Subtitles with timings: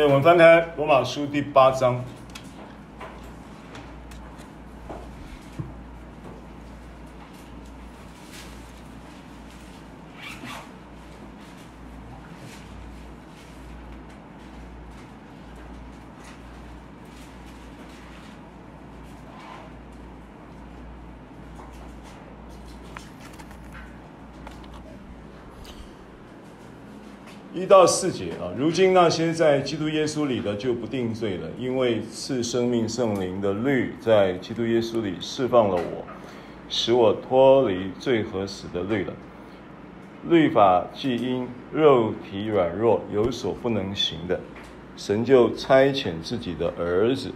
[0.00, 2.02] 对，我们翻开罗马书第八章。
[27.70, 36.04] 到四节啊，如今那些在基督耶稣里的就不定罪了，因为赐生命圣灵的律在基督耶稣里释放了我，
[36.68, 39.12] 使我脱离罪和死的律了。
[40.28, 44.40] 律法既因肉体软弱有所不能行的，
[44.96, 47.30] 神就差遣自己的儿子，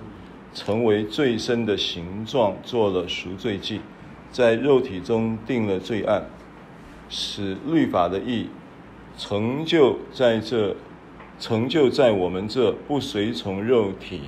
[0.53, 3.81] 成为罪身的形状，做了赎罪祭，
[4.33, 6.27] 在肉体中定了罪案，
[7.09, 8.49] 使律法的义。
[9.17, 10.75] 成就在这，
[11.39, 14.23] 成就在我们这不随从肉体，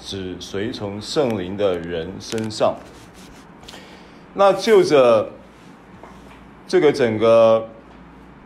[0.00, 2.74] 只随从圣灵的人身上。
[4.32, 5.30] 那就着
[6.66, 7.68] 这个整个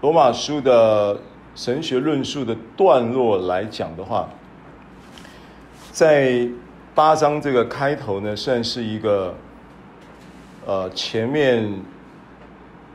[0.00, 1.20] 罗马书的
[1.54, 4.28] 神学论述的段落来讲的话，
[5.92, 6.48] 在
[6.94, 9.34] 八章这个开头呢，算是一个
[10.66, 11.80] 呃前面。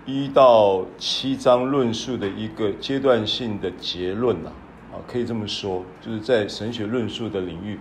[0.06, 4.50] 一到七章论述的一个阶段性的结论呐，
[4.92, 7.80] 啊，可以这么说，就是在神学论述的领域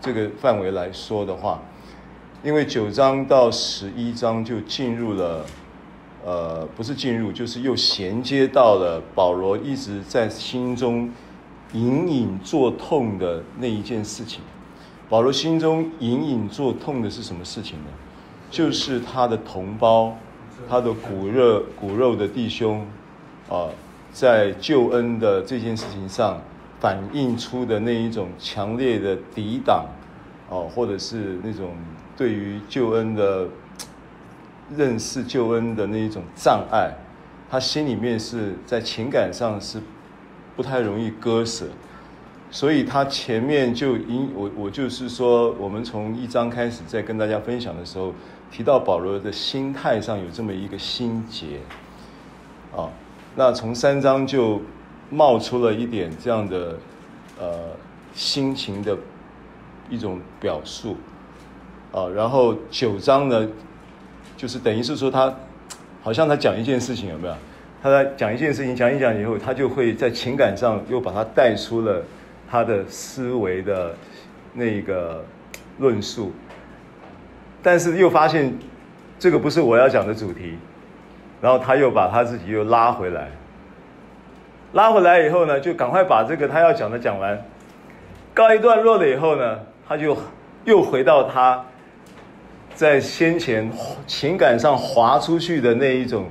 [0.00, 1.62] 这个范围来说的话，
[2.42, 5.46] 因为九章到十一章就进入了，
[6.24, 11.08] 呃，不是进入，就是又衔接到了保罗一直在心中
[11.72, 14.42] 隐隐作痛的那一件事情。
[15.08, 17.90] 保罗心中隐隐作痛的是什么事情呢？
[18.50, 20.16] 就是他的同胞。
[20.68, 22.86] 他的骨肉骨肉的弟兄，
[23.48, 23.68] 啊，
[24.12, 26.40] 在救恩的这件事情上，
[26.78, 29.86] 反映出的那一种强烈的抵挡，
[30.48, 31.70] 哦，或者是那种
[32.16, 33.48] 对于救恩的
[34.76, 36.92] 认识救恩的那一种障碍，
[37.50, 39.80] 他心里面是在情感上是
[40.56, 41.66] 不太容易割舍，
[42.50, 48.12] 所以他前面就因我我就是说，我们从一章开始在跟大家分享的时候。
[48.50, 51.58] 提到保罗的心态上有这么一个心结，
[52.76, 52.90] 啊，
[53.34, 54.60] 那从三章就
[55.08, 56.78] 冒出了一点这样的
[57.38, 57.58] 呃
[58.12, 58.96] 心情的
[59.88, 60.96] 一种表述，
[61.92, 63.48] 啊，然后九章呢，
[64.36, 65.32] 就是等于是说他
[66.02, 67.34] 好像他讲一件事情有没有？
[67.82, 72.02] 他在讲一件事情，讲一讲以后，他就会在情感上又把他带出了
[72.50, 73.94] 他的思维的
[74.52, 75.24] 那个
[75.78, 76.30] 论述。
[77.62, 78.52] 但是又发现，
[79.18, 80.56] 这个不是我要讲的主题，
[81.40, 83.28] 然后他又把他自己又拉回来，
[84.72, 87.38] 拉回来以后呢，就赶快把这个他要讲的讲完，
[88.32, 90.16] 告一段落了以后呢，他就
[90.64, 91.62] 又回到他
[92.74, 93.70] 在先前
[94.06, 96.24] 情感上滑出去的那一种、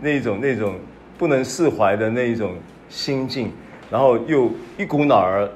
[0.00, 0.74] 那一种、那种
[1.16, 2.54] 不能释怀的那一种
[2.90, 3.50] 心境，
[3.90, 5.48] 然后又一股脑儿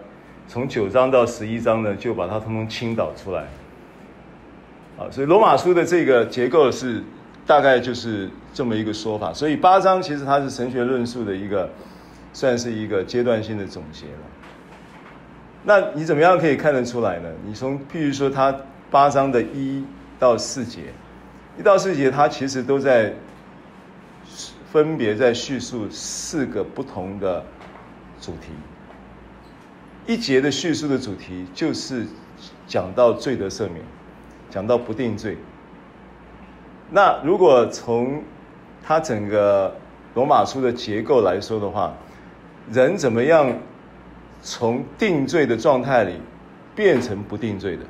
[0.48, 3.44] 从九章到十一章呢，就把它通通倾倒出来。
[4.98, 7.02] 啊，所以罗马书的这个结构是
[7.46, 9.32] 大概就是这么一个说法。
[9.32, 11.68] 所以八章其实它是神学论述的一个，
[12.32, 14.22] 算是一个阶段性的总结了。
[15.64, 17.28] 那你怎么样可以看得出来呢？
[17.44, 18.56] 你从譬如说，它
[18.90, 19.84] 八章的一
[20.18, 20.84] 到四节，
[21.58, 23.12] 一到四节它其实都在
[24.70, 27.44] 分别在叙述四个不同的
[28.20, 28.52] 主题。
[30.06, 32.06] 一节的叙述的主题就是
[32.66, 33.84] 讲到罪得赦免。
[34.50, 35.36] 讲到不定罪，
[36.90, 38.22] 那如果从
[38.82, 39.76] 他整个
[40.14, 41.92] 罗马书的结构来说的话，
[42.72, 43.52] 人怎么样
[44.42, 46.20] 从定罪的状态里
[46.74, 47.82] 变成不定罪的？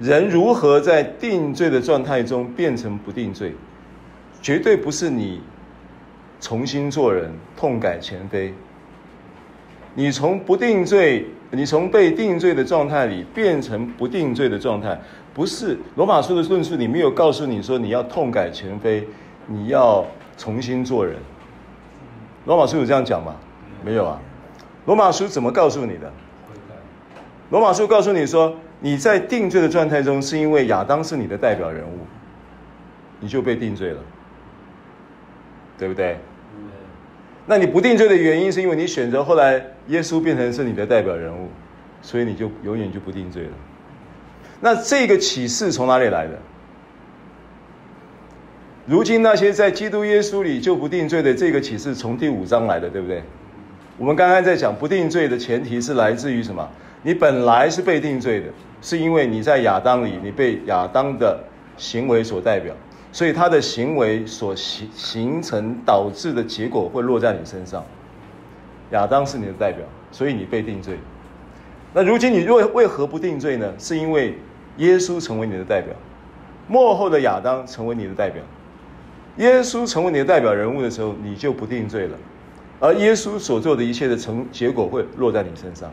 [0.00, 3.54] 人如何在定罪的状态中变成不定罪？
[4.40, 5.40] 绝对不是你
[6.40, 8.52] 重新做人、痛改前非。
[9.94, 11.26] 你从不定罪。
[11.54, 14.98] 你从被定罪的状态里变成不定罪的状态，
[15.34, 19.06] 不是罗马书的论述里没有告诉你说你要痛改前非，
[19.46, 20.04] 你要
[20.38, 21.16] 重新做人。
[22.46, 23.36] 罗马书有这样讲吗？
[23.84, 24.18] 没有啊。
[24.86, 26.10] 罗马书怎么告诉你的？
[27.50, 31.98] 罗马书告诉你说，你在定罪的状态中，是因为亚当是你的代表人物，
[33.20, 34.00] 你就被定罪了，
[35.76, 36.16] 对不对？
[37.44, 41.48] 那你不定罪的原因，是因为你选择后来耶稣变成是你的代表人物，
[42.00, 43.50] 所以你就永远就不定罪了。
[44.60, 46.38] 那这个启示从哪里来的？
[48.86, 53.22] 如今那些在基督耶稣里就不定罪的这个启示，从第五章来的，对不对？
[53.98, 56.68] 我们刚刚在讲不定罪的前提是来自于什么？
[57.02, 58.46] 你本来是被定罪的，
[58.80, 61.38] 是因为你在亚当里，你被亚当的
[61.76, 62.74] 行为所代表，
[63.12, 67.84] 所以他的行为所形形成导致的结果会落在你身上。
[68.92, 70.96] 亚当是你的代表，所以你被定罪。
[71.92, 73.70] 那如今你为为何不定罪呢？
[73.78, 74.38] 是因为
[74.78, 75.94] 耶稣成为你的代表，
[76.68, 78.42] 末后的亚当成为你的代表。
[79.36, 82.16] 耶稣成为你的代表人物的时候，你就不定罪了。
[82.80, 85.90] 而耶稣所做的一切的成结果会落在你身上。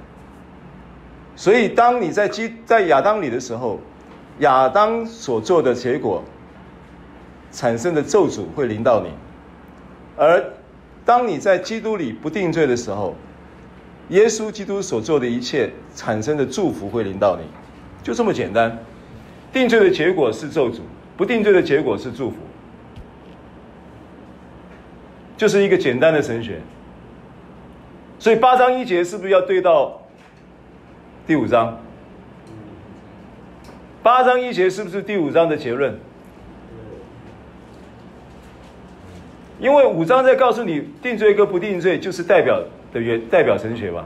[1.35, 3.79] 所以，当你在基在亚当里的时候，
[4.39, 6.23] 亚当所做的结果
[7.51, 9.09] 产生的咒诅会临到你；
[10.17, 10.43] 而
[11.09, 13.15] 当你在基督里不定罪的时候，
[14.09, 17.47] 耶稣基督所做的一切产生的祝福会临到你，
[18.03, 18.77] 就这么简单。
[19.51, 20.81] 定罪的结果是咒诅，
[21.17, 22.37] 不定罪的结果是祝福，
[25.35, 26.61] 就是一个简单的神学。
[28.19, 29.99] 所以八章一节是不是要对到
[31.25, 31.79] 第五章？
[34.03, 35.99] 八章一节是不是第五章的结论？
[39.59, 42.61] 因为五章在告诉你定罪跟不定罪，就是代表
[42.93, 44.05] 的原代表神学嘛。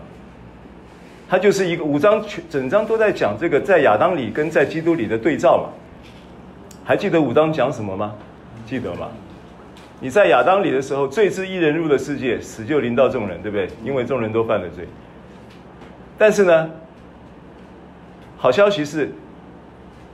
[1.30, 5.70] 它就是一个五章全整章都在讲这个在亚当里跟在基督里的对照嘛。
[6.84, 8.14] 还记得五章讲什么吗？
[8.66, 9.08] 记得吗？
[10.00, 13.70] 你在亚当里的时候，罪之一人入了世界，死就临到众人，对不对？
[13.86, 14.86] 因为众人都犯了罪。
[16.18, 16.70] 但是呢，
[18.38, 19.10] 好消息是，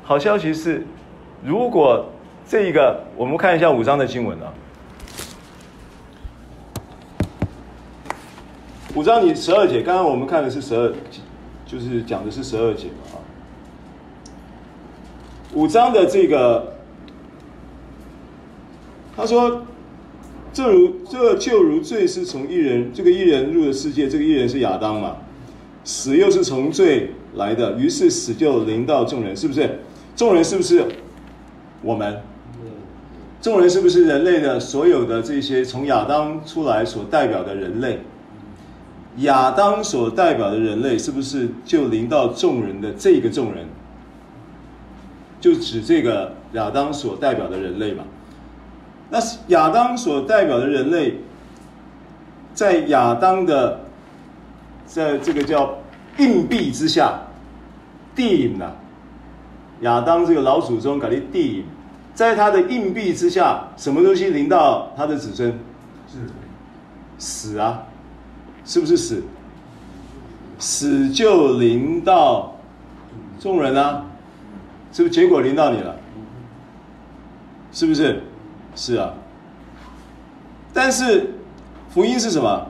[0.04, 0.86] 好消息是，
[1.44, 2.06] 如果
[2.48, 4.54] 这一个，我们看一下五章的经文啊。
[8.96, 10.92] 五章你十二节，刚刚我们看的是十二，
[11.64, 13.16] 就是讲的是十二节嘛啊。
[15.54, 16.74] 五章的这个，
[19.16, 19.62] 他说，
[20.52, 25.18] 这如这就如罪是从一人，这个一人入了世界，这个一人是亚当嘛，
[25.84, 29.82] 死又是从罪来的，于是死就临到众人，是不是？
[30.16, 30.84] 众人是不是
[31.84, 32.22] 我们？
[33.40, 38.00] 众人是不是人类的所有的这些从亚当出来所代表的人类？
[39.18, 43.66] 亚当所代表的人类是不是就临到众人的这个众人？
[45.42, 48.04] 就指这个亚当所代表的人类嘛？
[49.10, 51.20] 那亚当所代表的人类，
[52.54, 53.80] 在亚当的，
[54.86, 55.80] 在这个叫
[56.18, 57.22] 硬币之下，
[58.16, 58.72] 地呢？
[59.82, 61.64] 亚当这个老祖宗搞的地，
[62.14, 65.58] 在他的硬币之下，什么东西临到他的子孙？
[66.08, 66.18] 是
[67.18, 67.84] 死啊。
[68.66, 69.24] 是不是死？
[70.60, 72.56] 死就临到
[73.40, 74.06] 众人啊，
[74.92, 75.96] 是不是结果临到你了？
[77.72, 78.24] 是不是？
[78.76, 79.14] 是啊。
[80.74, 81.34] 但是
[81.90, 82.68] 福音是什么？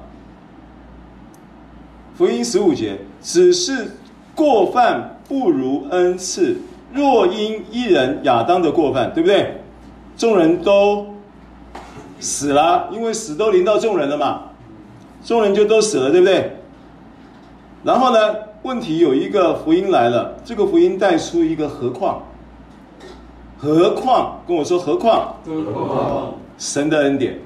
[2.16, 3.98] 福音十五节，只是
[4.36, 6.58] 过犯不如恩赐。
[6.94, 9.62] 若因一人亚当的过犯，对不对？
[10.18, 11.16] 众人都
[12.20, 14.49] 死了，因为死都临到众人了嘛。
[15.24, 16.58] 众人就都死了，对不对？
[17.84, 22.24] 然后呢，问题有一个福音来了，这个福音带出一个何况，
[23.58, 27.38] 何况跟我说何况，何况神的恩典，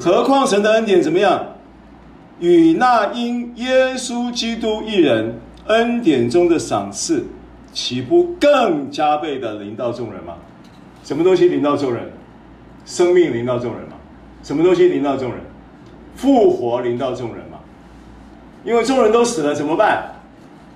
[0.00, 1.44] 何况神的恩典怎么样？
[2.38, 7.24] 与那因耶稣基督一人恩典中的赏赐，
[7.72, 10.34] 岂不更加倍的临到众人吗？
[11.02, 12.12] 什么东西临到众人？
[12.84, 13.96] 生命临到众人吗？
[14.42, 15.40] 什么东西临到众人？
[16.16, 17.58] 复活临到众人嘛？
[18.64, 20.12] 因为众人都死了，怎么办？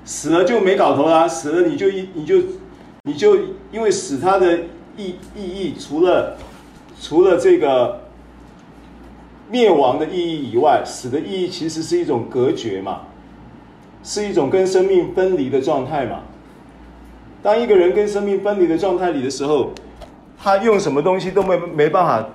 [0.04, 1.26] 死了就没搞头啦！
[1.26, 2.36] 死了你就一你就
[3.02, 3.36] 你就
[3.72, 4.58] 因为死他的
[4.96, 6.36] 意意义，除了
[7.00, 8.02] 除了这个
[9.50, 13.02] 灭亡的意义以外，死的意义其实是一种隔绝嘛，
[14.02, 16.20] 是一种跟生命分离的状态嘛。
[17.42, 19.70] 当一个人跟生命分离的状态里的时候，
[20.38, 22.28] 他用什么东西都没没办法。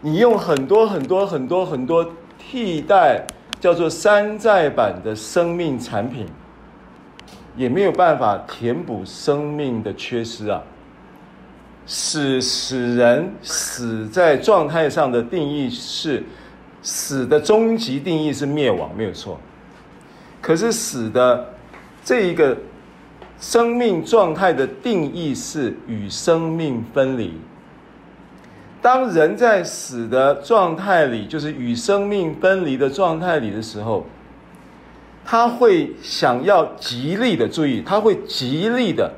[0.00, 3.26] 你用很多很多很多很多替代
[3.58, 6.26] 叫做山寨版的生命产品，
[7.56, 10.62] 也没有办法填补生命的缺失啊。
[11.84, 16.22] 死死人死在状态上的定义是
[16.82, 19.40] 死的终极定义是灭亡，没有错。
[20.40, 21.48] 可是死的
[22.04, 22.56] 这一个
[23.40, 27.32] 生命状态的定义是与生命分离。
[28.80, 34.06] 当人在死的状态里，就是与生命分离的状态里的时候，
[35.24, 39.12] 他会想要极力的注意，他会极力的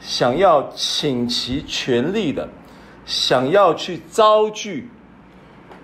[0.00, 2.48] 想要倾其全力的
[3.04, 4.90] 想要去招聚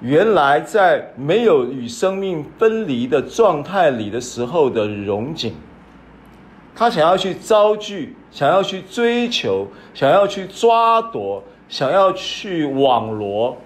[0.00, 5.54] 原来在没有与生命分离的状态里的时候的荣景，
[6.75, 13.57] 他想要去招聚，想要去追求，想要去抓夺，想要去网罗，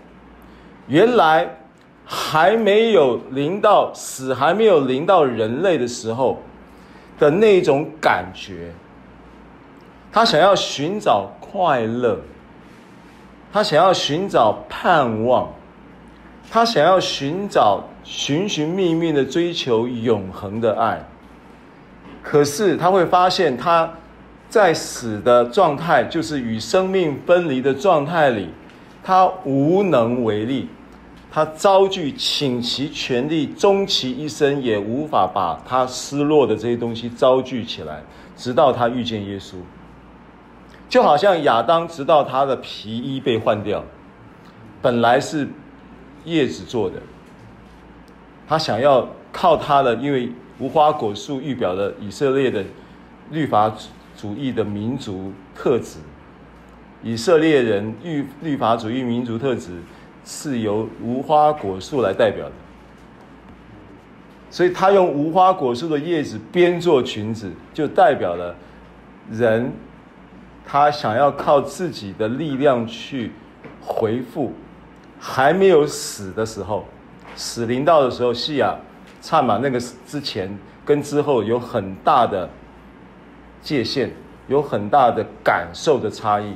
[0.87, 1.57] 原来
[2.05, 6.41] 还没有临到死，还没有临到人类的时候
[7.19, 8.71] 的那种感觉，
[10.13, 12.21] 他想要寻找快乐，
[13.53, 15.49] 他想要寻找盼望。
[16.49, 21.05] 他想要寻找、寻寻觅觅的追求永恒的爱，
[22.23, 23.93] 可是他会发现他
[24.57, 28.49] 在死的状态，就是与生命分离的状态里，
[29.05, 30.71] 他无能为力，
[31.31, 38.03] 他遭拒，倾其全力，终其一生也无法把他失落的这些东西招聚起来，
[38.35, 39.57] 直到他遇见耶稣，
[40.89, 43.85] 就好像亚当，直到他的皮衣被换掉，
[44.81, 45.47] 本来是。
[46.25, 46.97] 叶子做的，
[48.49, 52.65] 他想要靠他的，因为无花果树预表了以色列的
[53.31, 53.73] 律法
[54.17, 55.99] 主义的民族特质。
[57.03, 59.71] 以色列人律律法主义民族特质
[60.25, 62.53] 是由无花果树来代表的，
[64.51, 68.57] 所以他用无花果树的叶子编做裙子，就代表了
[69.31, 69.71] 人
[70.65, 73.31] 他想要靠自己的力量去
[73.81, 74.53] 回复。
[75.19, 76.85] 还没有死的时候，
[77.35, 78.77] 死临到的时候，西亚
[79.23, 82.49] 差玛那个之前跟之后有很大的
[83.67, 84.09] 界限，
[84.47, 86.55] 有很大的感受的差异。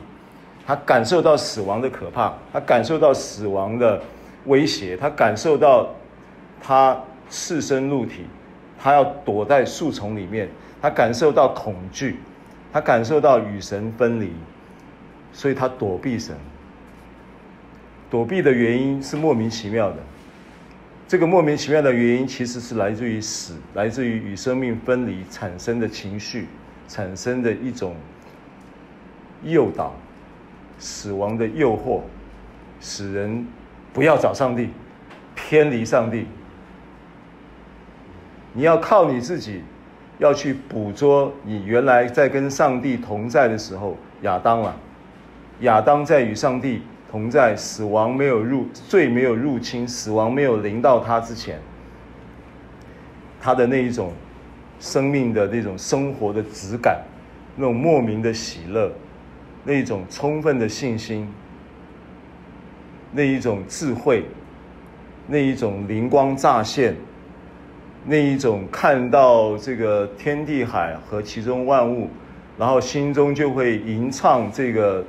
[0.65, 4.01] 他感受到死亡的可怕，他感受到死亡的
[4.47, 5.91] 威胁，他感受到
[6.63, 6.97] 他
[7.29, 8.27] 赤身露体，
[8.79, 10.49] 他要躲在树丛里面，
[10.81, 12.21] 他感受到恐惧，
[12.73, 14.31] 他感受到与神分离，
[15.33, 16.37] 所以他躲避神。
[18.09, 19.97] 躲避的原因是莫名其妙的，
[21.09, 26.47] 这个莫名其妙的原因其实是来自于死，来自于与生命分离产生的情绪，
[26.91, 27.95] 产生的一种
[29.45, 29.95] 诱导，
[30.81, 32.01] 死亡的诱惑，
[32.81, 33.47] 使人
[33.93, 34.71] 不要找上帝，
[35.37, 36.27] 偏离上帝。
[38.53, 39.63] 你要靠你自己，
[40.19, 44.75] 要去捕捉你原来在跟上帝同在的时候，亚当啊，
[45.61, 46.83] 亚当在与上帝。
[47.11, 51.61] 同在死亡没有入罪没有入侵，死亡没有临到他之前，
[53.41, 54.13] 他的那一种
[54.81, 57.01] 生命的那种生活的质感，
[57.55, 58.91] 那种莫名的喜乐，
[59.63, 61.29] 那一种充分的信心，
[63.13, 64.25] 那一种智慧，
[65.29, 66.97] 那一种灵光乍现，
[68.07, 72.09] 那一种看到这个天地海和其中万物，
[72.59, 75.05] 然后心中就会吟唱这个。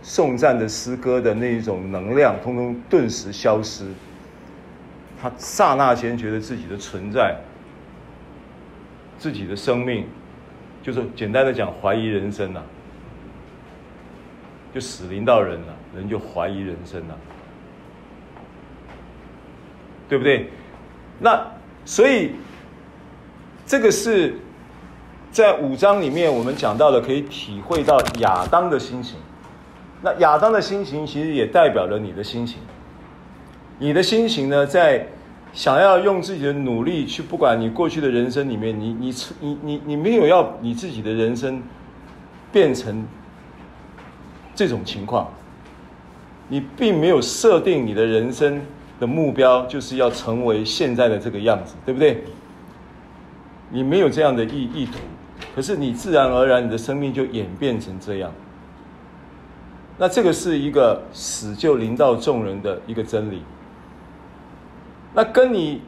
[0.00, 3.84] 颂赞的诗歌的那一种能量，通通顿时消失。
[5.20, 7.36] 他刹那间觉得自己的存在，
[9.18, 10.06] 自己的生命，
[10.82, 12.62] 就是简单的讲，怀疑人生了，
[14.72, 17.18] 就死临到人了，人就怀疑人生了，
[20.08, 20.48] 对不对？
[21.18, 21.44] 那
[21.84, 22.32] 所以
[23.66, 24.34] 这个是
[25.32, 29.18] 在五章里面我们讲到的，可以体会到亚当的心情。
[30.00, 32.60] 那亚当的心情其实也代表了你的心情。
[33.80, 35.06] 你的心情呢，在
[35.58, 41.60] 想要用自己的努力去，不管你过去的人生里面，你你你你你没有要你自己的人生
[42.52, 43.04] 变成
[44.54, 45.28] 这种情况，
[46.46, 48.62] 你并没有设定你的人生
[49.00, 52.22] 的目标就是要成为现在的这个样子，对不对？
[53.68, 54.92] 你没有这样的意意图，
[55.56, 58.32] 可是你自然而然你的生命就演变成这样。
[59.98, 63.42] 那这个是一个死就临到众人的一个真理。
[65.18, 65.80] 那跟你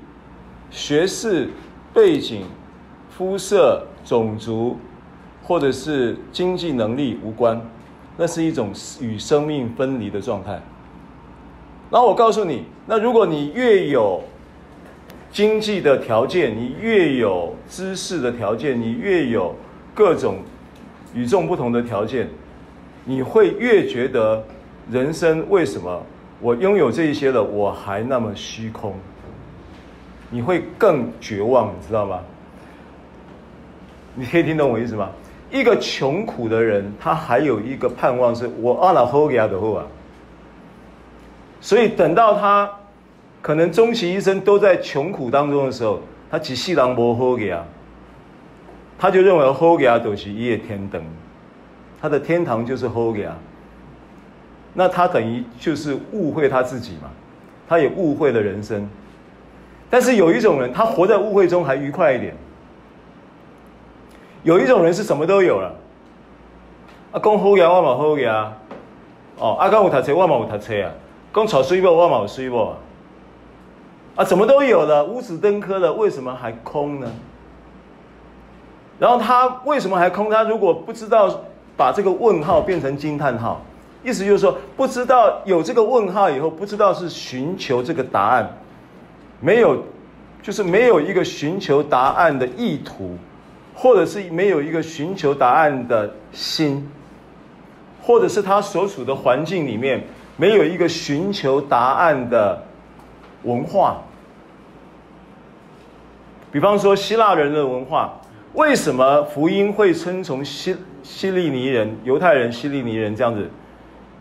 [0.72, 1.48] 学识、
[1.94, 2.46] 背景、
[3.08, 4.76] 肤色、种族，
[5.40, 7.64] 或者是经济能力无关，
[8.16, 10.60] 那是一种与生命分离的状态。
[11.92, 14.20] 然后我告诉你，那如果你越有
[15.30, 19.54] 经济的条件，你越有知识的条件，你越有
[19.94, 20.38] 各种
[21.14, 22.28] 与众不同的条件。
[23.04, 24.44] 你会越觉得
[24.90, 26.04] 人生为什么
[26.40, 28.92] 我拥有这一些了，我还那么虚空？
[30.30, 32.20] 你会更绝望，你知道吗？
[34.14, 35.10] 你可以听懂我意思吗？
[35.50, 39.84] 一个穷苦的人，他还有一个盼望是：我阿拉后给他的后啊。
[41.60, 42.70] 所以等到他
[43.42, 47.64] 可能终其一生都在穷苦当中的时候，他只细郎不后给啊，
[48.98, 51.02] 他就认为后给啊都是一夜天灯。
[52.00, 53.36] 他的天堂就是好个啊，
[54.72, 57.10] 那他等于就是误会他自己嘛，
[57.68, 58.88] 他也误会了人生。
[59.90, 62.32] 但是有一种人，他活在误会中还愉快一点。
[64.44, 65.74] 有一种人是什么都有了，
[67.12, 68.56] 啊，讲好嘢我嘛好嘢啊，
[69.38, 70.90] 哦，啊，讲有读册我嘛有读册啊，
[71.34, 72.76] 讲娶水某我嘛有水某啊，
[74.16, 77.10] 啊，什么都有了，五子登科了，为什么还空呢？
[78.98, 80.30] 然后他为什么还空？
[80.30, 81.40] 他如果不知道
[81.76, 83.60] 把这个问号变成惊叹号，
[84.02, 88.50] 意思就是说，不知道有这个问号以后，不知道是寻求这个答案。
[89.40, 89.82] 没有，
[90.42, 93.16] 就是没有一个寻求答案的意图，
[93.74, 96.86] 或者是没有一个寻求答案的心，
[98.02, 100.02] 或者是他所处的环境里面
[100.36, 102.62] 没有一个寻求答案的
[103.44, 104.02] 文化。
[106.52, 108.20] 比方说希腊人的文化，
[108.54, 113.48] 为什么福音会称从希希利尼人、犹太人、希利尼人这样子？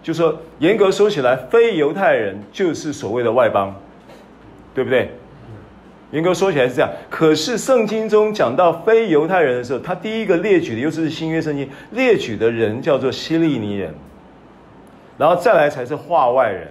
[0.01, 3.75] 就说严格说起来，非犹太人就是所谓的外邦。
[4.79, 5.11] 对不对？
[6.11, 6.89] 严格说起来是这样。
[7.09, 13.93] 可是圣经中讲到非犹太人的时候，他第一个列举的，尤其是新约圣经列举的人叫做希利尼人，
[15.17, 16.69] 然后再来才是化外人。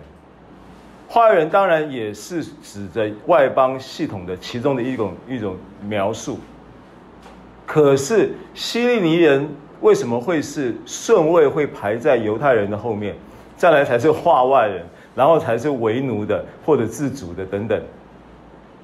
[1.06, 5.54] 化外人当然也是指着外邦系统的其中的一种一种
[5.86, 6.40] 描述。
[7.66, 9.46] 可是希利尼人
[9.82, 13.14] 为什么会是顺位会排在犹太人的后面？
[13.58, 14.82] 再来才是化外人。
[15.14, 17.82] 然后才是为奴的或者自主的等等，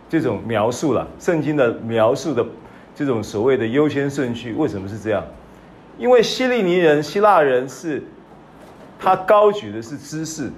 [0.08, 2.44] 这种描述了圣经的描述的
[2.94, 5.24] 这种所谓的优先顺序，为什么是这样？
[5.98, 8.02] 因为希利尼人、希腊人是，
[8.98, 10.50] 他高举的是知识，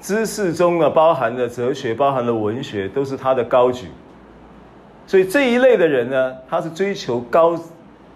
[0.00, 3.88] 知识中呢包含了哲学、包含了文学，都是他的高举。
[5.06, 7.60] 所以这一类的人呢，他是追求高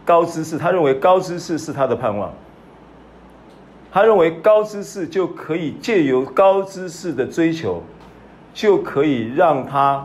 [0.05, 2.33] 高知识，他认为高知识是他的盼望。
[3.91, 7.83] 他认为高知识就可以借由高知识的追求，
[8.59, 10.05] 就可以让他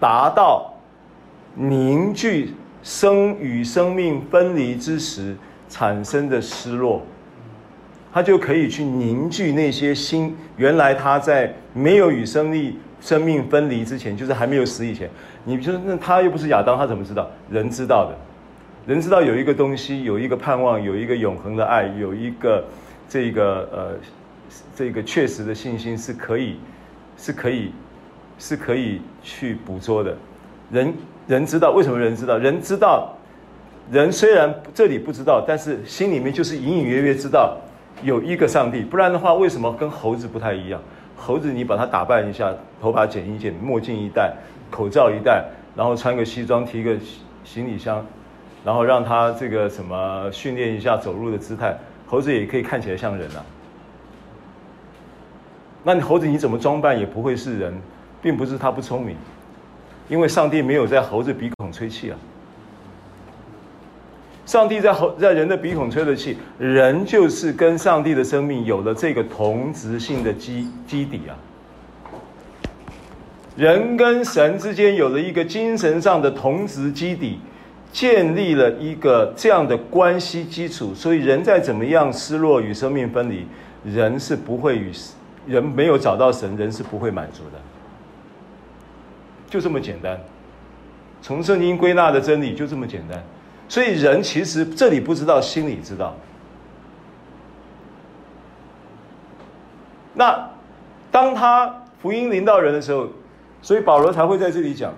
[0.00, 0.72] 达到
[1.54, 5.36] 凝聚生与生命分离之时
[5.68, 7.02] 产生的失落，
[8.10, 10.34] 他就可以去凝聚那些心。
[10.56, 15.10] 原来他在没有与生命生命分离之前，就是还没有死以前，
[15.44, 17.28] 你就那他又不是亚当，他怎么知道？
[17.50, 18.16] 人知道的，
[18.90, 22.64] 人知道有一个东西，有一个盼望，有一个永恒的爱，有一个。
[23.10, 23.94] 这个呃，
[24.74, 26.58] 这个确实的信心是可以，
[27.18, 27.72] 是可以，
[28.38, 30.16] 是可以去捕捉的。
[30.70, 30.94] 人
[31.26, 32.38] 人知道为什么人知道？
[32.38, 33.12] 人知道，
[33.90, 37.58] 人虽然这里不知道，但是心里面就是隐隐约约知道
[38.02, 38.82] 有一个上帝。
[38.82, 40.80] 不然的话，为什么跟猴子不太一样？
[41.16, 44.32] 猴子你把它打扮一下，头发剪一剪，墨镜一戴，
[44.70, 46.96] 口罩一戴，然后穿个西装，提个
[47.42, 48.06] 行李箱，
[48.64, 51.76] 然后让他这个什么训练一下走路的姿态。
[52.06, 53.44] 猴子也可以看起来像人啊，
[55.82, 57.72] 那你猴子你怎么装扮也不会是人，
[58.20, 59.16] 并不是他不聪明，
[60.08, 62.18] 因为上帝没有在猴子鼻孔吹气啊。
[64.44, 71.36] 上帝在猴在人的鼻孔吹了气，人就是跟上帝的生命有了这个同质性的基基底啊。
[73.56, 77.38] 人跟神之间有了一个精神上的同质基底。
[77.90, 83.46] 建立了一个这样的关系基础，所以人再怎么样失落与生命分离，
[83.82, 84.92] 人是不会与
[85.48, 87.58] 人没有找到神，人是不会满足的，
[89.48, 90.20] 就这么简单。
[91.20, 93.20] 从圣经归纳的真理就这么简单，
[93.68, 96.14] 所以人其实这里不知道，心里知道。
[100.14, 100.50] 那
[101.10, 103.08] 当他福音临到人的时候，
[103.62, 104.92] 所以保罗才会在这里讲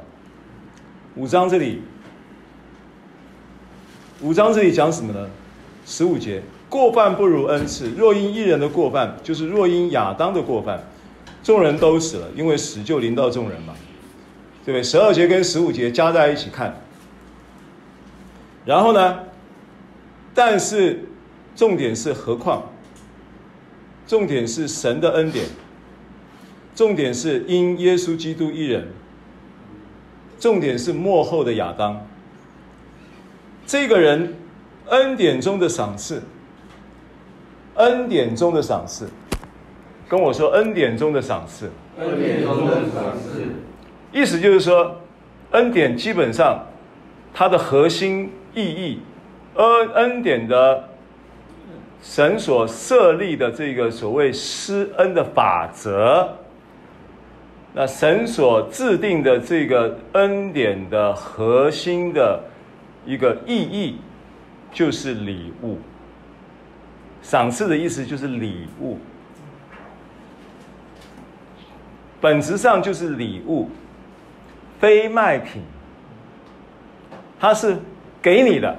[1.15, 1.83] 五章这里。
[4.21, 5.31] 五章这里讲什么呢？
[5.87, 7.91] 十五节，过犯不如恩赐。
[7.91, 10.83] 若因一人的过犯，就是若因亚当的过犯，
[11.43, 13.75] 众人都死了，因为死就临到众人嘛，
[14.65, 14.83] 对不对？
[14.83, 16.81] 十二节跟十五节加在一起看，
[18.65, 19.19] 然后呢？
[20.33, 21.07] 但是
[21.57, 22.63] 重点是何况？
[24.07, 25.45] 重点是神的恩典，
[26.75, 28.89] 重点是因耶稣基督一人，
[30.39, 32.07] 重点是幕后的亚当。
[33.67, 34.35] 这个人
[34.89, 36.23] 恩典中的赏赐，
[37.77, 39.09] 恩典中的赏赐，
[40.09, 43.43] 跟我说恩典中的赏赐，恩典中的赏赐，
[44.13, 44.97] 意思就是说，
[45.53, 46.65] 恩典基本上
[47.33, 49.01] 它的核心意义，
[49.55, 50.85] 恩恩典的
[52.03, 56.29] 神所设立的这个所谓施恩的法则，
[57.73, 62.41] 那神所制定的这个恩典的核心的。
[63.07, 63.97] 一个意义
[64.71, 65.79] 就是礼物，
[67.23, 68.99] 赏赐的意思就是礼物。
[72.21, 73.71] 本质上就是礼物，
[74.79, 75.63] 非卖品，
[77.39, 77.79] 它是
[78.21, 78.77] 给你的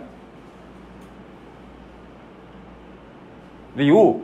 [3.75, 4.21] 礼物。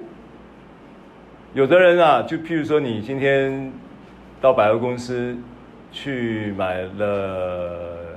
[1.54, 3.72] 有的人啊，就譬如说，你今天
[4.40, 5.36] 到百货公司
[5.92, 8.16] 去买了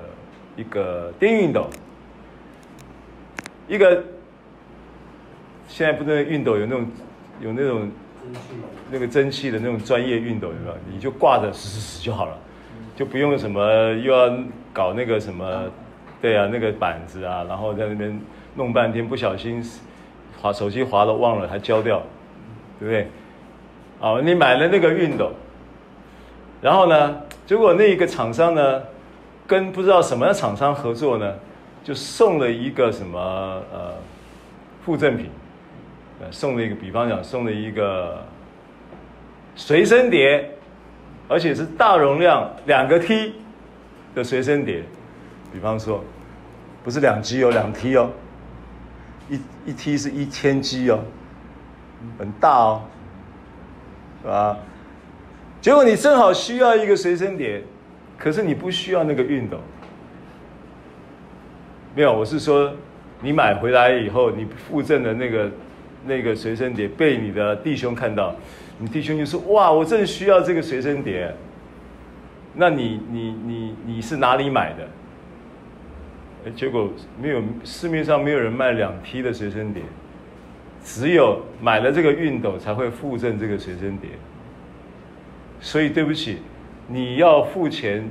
[0.56, 1.70] 一个电熨斗，
[3.66, 4.04] 一个
[5.70, 6.86] 现在不是熨斗有那种
[7.40, 7.88] 有那种
[8.90, 10.74] 那个蒸汽的那种专业熨斗，有没有？
[10.92, 12.36] 你就挂着使使就好了，
[12.96, 13.62] 就不用什么
[14.02, 14.36] 又要
[14.72, 15.70] 搞那个什么，
[16.20, 18.20] 对啊，那个板子啊，然后在那边
[18.56, 19.64] 弄半天，不小心
[20.42, 22.02] 滑手机滑了忘了还焦掉，
[22.80, 23.08] 对不对？
[24.00, 25.32] 哦，你买了那个熨斗，
[26.60, 28.82] 然后呢，结果那一个厂商呢，
[29.46, 31.32] 跟不知道什么厂商合作呢，
[31.84, 33.18] 就送了一个什么
[33.72, 33.94] 呃
[34.84, 35.30] 附赠品，
[36.20, 38.22] 呃，送了一个，比方讲送了一个
[39.54, 40.50] 随身碟，
[41.28, 43.34] 而且是大容量两个 T
[44.14, 44.82] 的随身碟，
[45.52, 46.04] 比方说
[46.84, 48.10] 不是两 G 哦，两 T 哦，
[49.28, 51.00] 一一 T 是一千 G 哦，
[52.18, 52.82] 很大哦。
[54.22, 54.54] 是吧？
[55.62, 57.62] 结果你正好需要一个随身碟，
[58.18, 59.56] 可是你不需要那个熨斗。
[61.94, 62.70] 没有，我是说，
[63.22, 65.50] 你买回来以后，你附赠的那个
[66.06, 68.34] 那个随身碟被你的弟兄看到，
[68.78, 71.34] 你弟兄就说：“哇，我正需要这个随身碟。”
[72.54, 76.50] 那你你你你是哪里买的？
[76.52, 79.82] 结果没有，市面上没有人卖两 T 的随身碟。
[80.82, 84.08] 只有买了这个熨斗才会附赠这个随身碟，
[85.60, 86.38] 所以对不起，
[86.88, 88.08] 你要付钱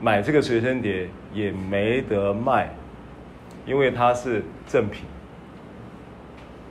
[0.00, 2.74] 买这个随身碟也没得卖，
[3.66, 5.04] 因为它是正品。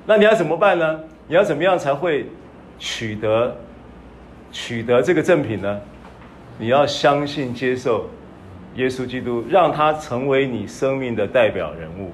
[0.08, 1.00] 那你要怎么办呢？
[1.28, 2.26] 你要怎么样才会
[2.80, 3.56] 取得
[4.54, 5.82] 取得这个赠品呢？
[6.58, 8.10] 你要相信接受
[8.76, 12.12] 耶稣基督，让他成为你生命的代表人物。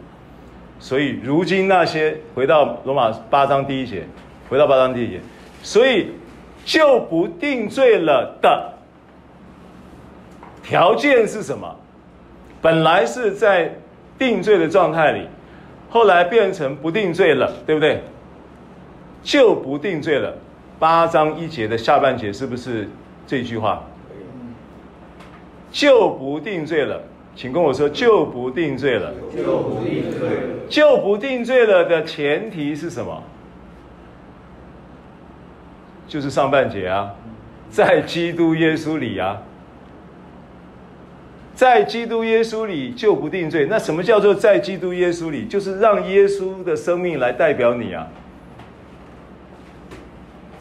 [0.80, 4.04] 所以，如今那些回到罗马八章第一节，
[4.50, 5.22] 回到八章第一节，
[5.62, 6.08] 所以
[6.66, 8.74] 就不定罪了的
[10.64, 11.76] 条件是什么？
[12.60, 13.72] 本来是在
[14.18, 15.28] 定罪的状态里，
[15.94, 18.02] 后来变成不定罪了，对不对？
[19.22, 20.34] 就不定罪了。
[20.80, 22.90] 八章一节的下半节是不是
[23.28, 23.84] 这句话？
[25.72, 27.00] 就不定罪了。
[27.36, 29.14] 请跟我说，就不定罪了。
[29.36, 30.30] 就不定罪。
[30.68, 33.22] 就不定罪了的前提是什么？
[36.08, 37.14] 就是上半节啊，
[37.70, 39.40] 在基督耶稣里啊，
[41.56, 43.68] 在基督耶稣里就不定罪。
[43.70, 45.46] 那什么叫做在基督耶稣里？
[45.46, 48.08] 就是让耶稣的生命来代表你啊。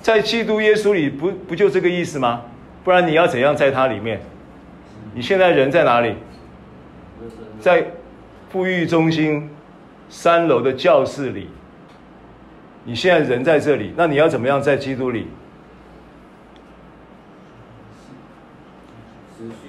[0.03, 2.43] 在基督耶稣里，不不就这个意思吗？
[2.85, 4.21] 不然你要怎样在他里面？
[5.15, 6.15] 你现在人在哪里？
[7.61, 7.87] 在
[8.51, 9.49] 富裕中心
[10.09, 11.49] 三楼的教室里，
[12.85, 15.27] 你现在人在这里，那你要怎么样在基督里？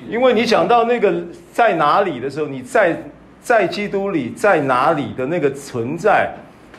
[0.10, 1.14] 因为你讲到那个
[1.52, 3.02] 在哪里的时候，你在
[3.42, 6.34] 在基督里在哪里的那个存在，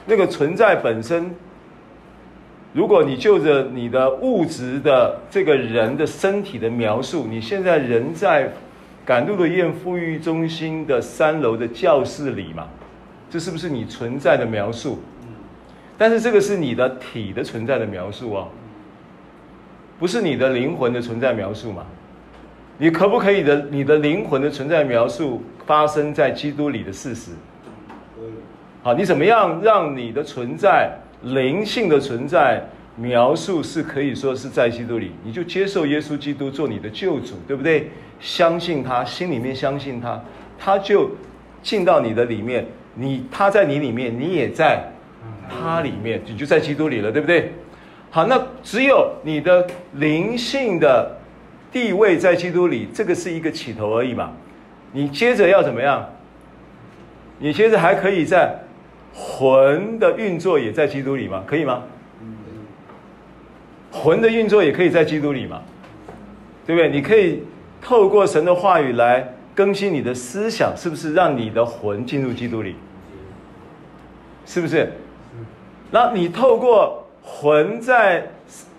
[0.07, 1.35] 那个存在本身，
[2.73, 8.53] 如果你就着你的物质的这个人的身体的描述，你现在人在。
[9.07, 12.67] 赶度的雁富裕中心的三楼的教室里嘛，
[13.29, 14.99] 这是不是你存在的描述？
[15.99, 18.49] 但是这个是你的体的存在的描述哦，
[19.99, 21.85] 不是你的灵魂的存在描述嘛？
[22.79, 23.67] 你可不可以的？
[23.71, 27.31] 你的灵魂的存在描述发生在基督里的事实？
[28.83, 32.63] 好，你怎么样让你的存在灵性的存在
[32.97, 35.13] 描述是可以说是在基督里？
[35.25, 37.91] 你就接受耶稣基督做你的救主，对不对？
[38.21, 40.23] 相信他，心里面相信他，
[40.59, 41.11] 他就
[41.63, 44.85] 进到你的里面，你他在你里面，你也在
[45.49, 47.53] 他里面，你就在基督里了，对不对？
[48.11, 51.17] 好，那只有你的灵性的
[51.75, 54.33] 地位在基督里，这个是一个起头而已嘛。
[54.93, 56.09] 你接着要怎么样？
[57.41, 58.57] 你接着还可以在
[59.13, 61.43] 魂的运作也在基督里吗？
[61.45, 61.83] 可以吗？
[63.91, 65.61] 魂的运作也可以在基督里吗？
[66.65, 66.89] 对不对？
[66.89, 67.43] 你可以。
[67.87, 72.77] 透过神的话语来更新你的思想，是不是让你的魂进入基督里？
[74.47, 74.91] 是不是？
[75.91, 78.27] 那你透过魂在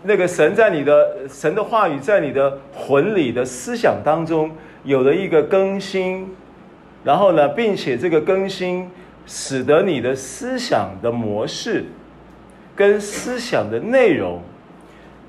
[0.06, 4.52] 那个神在你的神的话语在你的魂里的思想当中
[4.84, 6.28] 有了一个更新，
[7.04, 8.90] 然后呢，并且这个更新
[9.26, 11.86] 使得你的思想的模式
[12.76, 14.42] 跟思想的内容。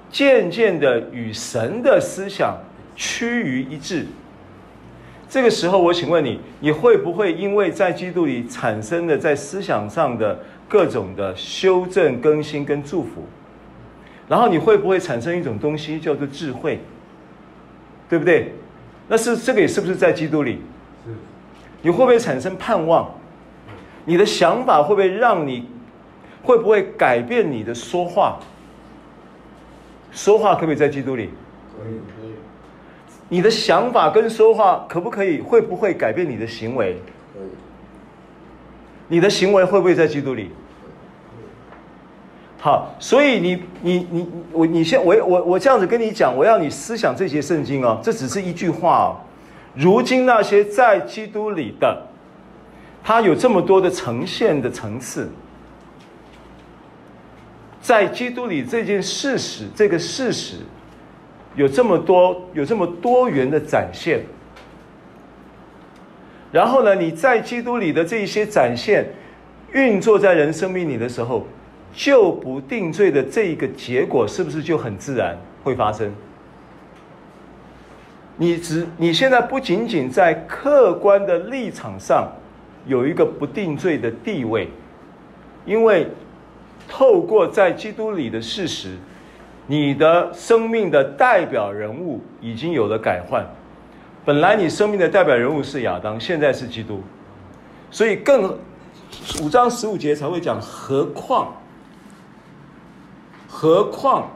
[0.08, 2.56] 渐渐的与神的思想
[2.94, 4.06] 趋于一致。
[5.28, 13.26] 这个时候，我请问你，你会不会因为在基督里产生的在思想上的各种的修正、更新跟祝福，
[14.28, 16.80] 然后你会不会产生一种东西叫做智慧，
[18.08, 18.52] 对不对？
[19.08, 20.60] 那是这个也是不是在基督里？
[21.04, 21.12] 是。
[21.82, 23.08] 你会不会产生盼望？
[24.04, 25.68] 你的想法会不会让你，
[26.42, 28.38] 会不会改变你的说话？
[30.10, 31.30] 说话可不可以在基督里？
[31.76, 31.92] 可以。
[31.92, 32.30] 可以
[33.28, 35.40] 你的想法跟说话可不可以？
[35.40, 36.94] 会不会改变你的行为？
[37.34, 37.48] 可以。
[39.08, 40.50] 你的行为会不会在基督里？
[42.66, 49.22] 好，所以你你你我你先我我我这样子跟你讲，我要你思想这些圣经哦，这只是一句话哦。
[49.72, 52.02] 如今那些在基督里的，
[53.04, 55.30] 他有这么多的呈现的层次，
[57.80, 60.56] 在基督里这件事实，这个事实。
[61.54, 64.22] 有这么多，有这么多元的展现，
[66.50, 69.06] 然后呢，你在基督里的这一些展现
[69.72, 71.46] 运作在人生命里的时候，
[71.96, 76.14] 就不定罪的这一个结果，是不是就很自然会发生？
[78.36, 82.30] 你只你现在不仅仅在客观的立场上
[82.86, 84.68] 有一个不定罪的地位，
[85.64, 86.06] 因为
[86.86, 88.94] 透过在基督里的事实。
[89.68, 93.44] 你的生命的代表人物已经有了改换，
[94.24, 97.02] 本来你生命的代表人物是亚当，现在是基督，
[97.90, 98.56] 所以更
[99.42, 101.52] 五章十五节才会讲何况，
[103.58, 104.28] 何况，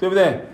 [0.00, 0.44] 对不对？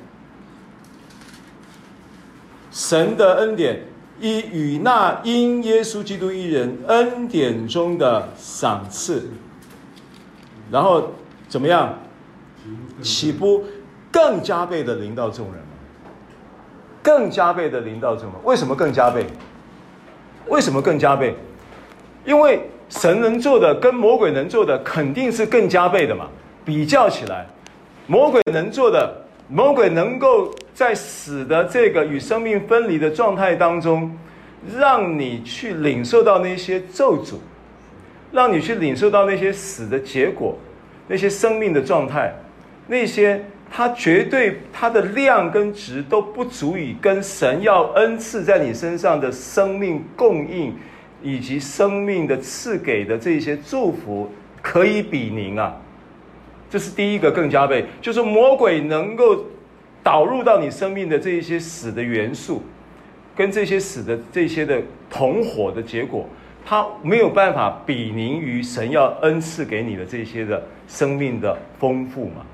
[2.71, 3.83] 神的恩典
[4.21, 9.31] 一与那因耶稣基督一人恩典中的赏赐，
[10.71, 11.13] 然后
[11.49, 11.99] 怎么样？
[13.01, 13.65] 岂不
[14.11, 15.71] 更加倍的临到众人吗？
[17.03, 19.27] 更加倍的临到众人，为什么更加倍？
[20.49, 21.35] 为什么更加倍？
[22.27, 26.29] 因为神能做的跟魔鬼能做的肯定是更加倍的嘛。
[26.65, 27.47] 比较起来，
[28.07, 29.13] 魔鬼能做的，
[29.49, 34.17] 魔鬼能够在死的这个与生命分离的状态当中，
[34.79, 37.37] 让你去领受到那些咒诅，
[38.31, 40.57] 让你去领受到那些死的结果，
[41.09, 42.33] 那些生命的状态。
[42.87, 50.75] 那些它绝对它的量跟值都不足以跟神要恩赐在你身上的生命供应，
[51.23, 54.31] 以及生命的赐给的这些祝福
[54.61, 55.77] 可以比拟啊！
[56.71, 59.45] 这是第一个更加倍，就是魔鬼能够
[60.03, 62.63] 导入到你生命的这一些死的元素，
[63.37, 64.81] 跟这些死的这些的
[65.11, 66.29] 同伙的结果，
[66.65, 72.47] 他没有办法比拟于神要恩赐给你的这些的生命的丰富嘛。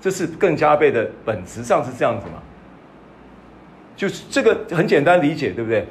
[0.00, 2.40] 这是更加倍的，本质上是这样子嘛？
[3.94, 5.86] 就是这个很简单理解，对不对？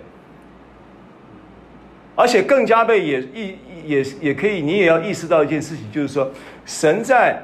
[2.20, 3.56] 而且更加倍也意
[3.86, 6.30] 也也可以，你也要意识到一件事情，就是说，
[6.66, 7.42] 神在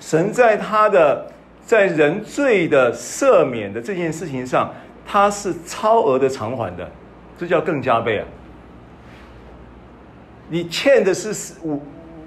[0.00, 1.30] 神在他的
[1.62, 4.72] 在人罪的赦免的这件事情上，
[5.06, 6.90] 他是超额的偿还的，
[7.36, 8.24] 这叫更加倍啊！
[10.48, 11.82] 你欠的是五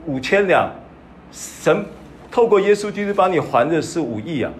[0.05, 0.69] 五千两，
[1.31, 1.83] 神。
[2.29, 4.51] 透过耶稣基督帮你还的是五亿啊，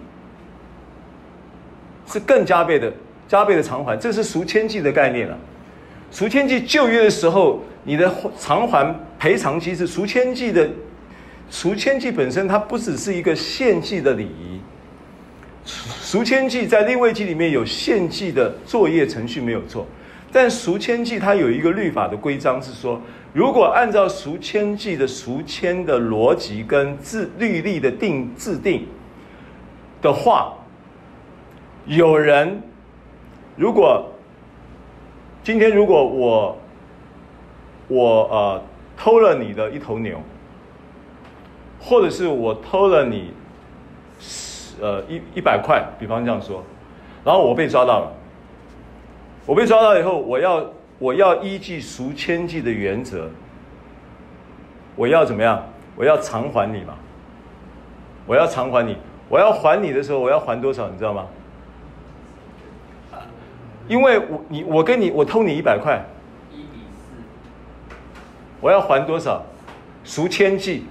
[2.04, 2.92] 是更加倍的
[3.28, 5.38] 加倍的偿还，这是赎千计的概念了。
[6.10, 10.68] 赎愆祭旧约的时候，你的偿还赔偿机制，赎愆祭的
[11.50, 14.60] 赎愆祭本身它不只是一个献祭的礼仪，
[15.64, 19.86] 赎愆祭在立位记里面有献祭的作业程序没有错，
[20.32, 23.00] 但赎愆祭它有一个律法的规章是说。
[23.32, 28.86] 如果按照赎愆祭的赎签的逻辑跟制律例的定制定
[30.00, 30.54] 的话，
[31.84, 32.62] 有人
[33.56, 34.10] 如果
[35.46, 36.58] 今天如果我
[37.86, 38.62] 我呃
[38.96, 40.20] 偷了你的一头牛，
[41.78, 43.32] 或者是我偷了你
[44.80, 46.64] 呃一一百块，比方这样说，
[47.24, 48.12] 然后我被抓到了，
[49.46, 50.66] 我被抓到以后，我要。
[50.98, 53.28] 我要依据赎千计的原则，
[54.96, 55.62] 我要怎么样？
[55.94, 56.94] 我要偿还你嘛？
[58.26, 58.96] 我要偿还你，
[59.28, 60.88] 我要还你的时候，我要还多少？
[60.88, 61.26] 你知道吗？
[63.88, 66.04] 因为我你我跟你我偷你一百块，
[66.52, 67.14] 一比四，
[68.60, 69.44] 我要还多少？
[70.04, 70.84] 赎愆祭。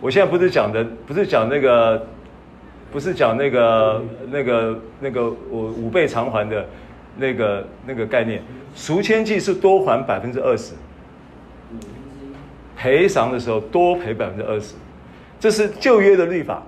[0.00, 2.06] 我现在不是讲的，不是讲那个，
[2.90, 6.66] 不是讲那个那个那个我五倍偿还的。
[7.16, 8.40] 那个那个概念，
[8.74, 10.74] 赎千计是多还百分之二十，
[12.76, 14.74] 赔偿的时候多赔百分之二十。
[15.38, 16.62] 这是旧约的律法。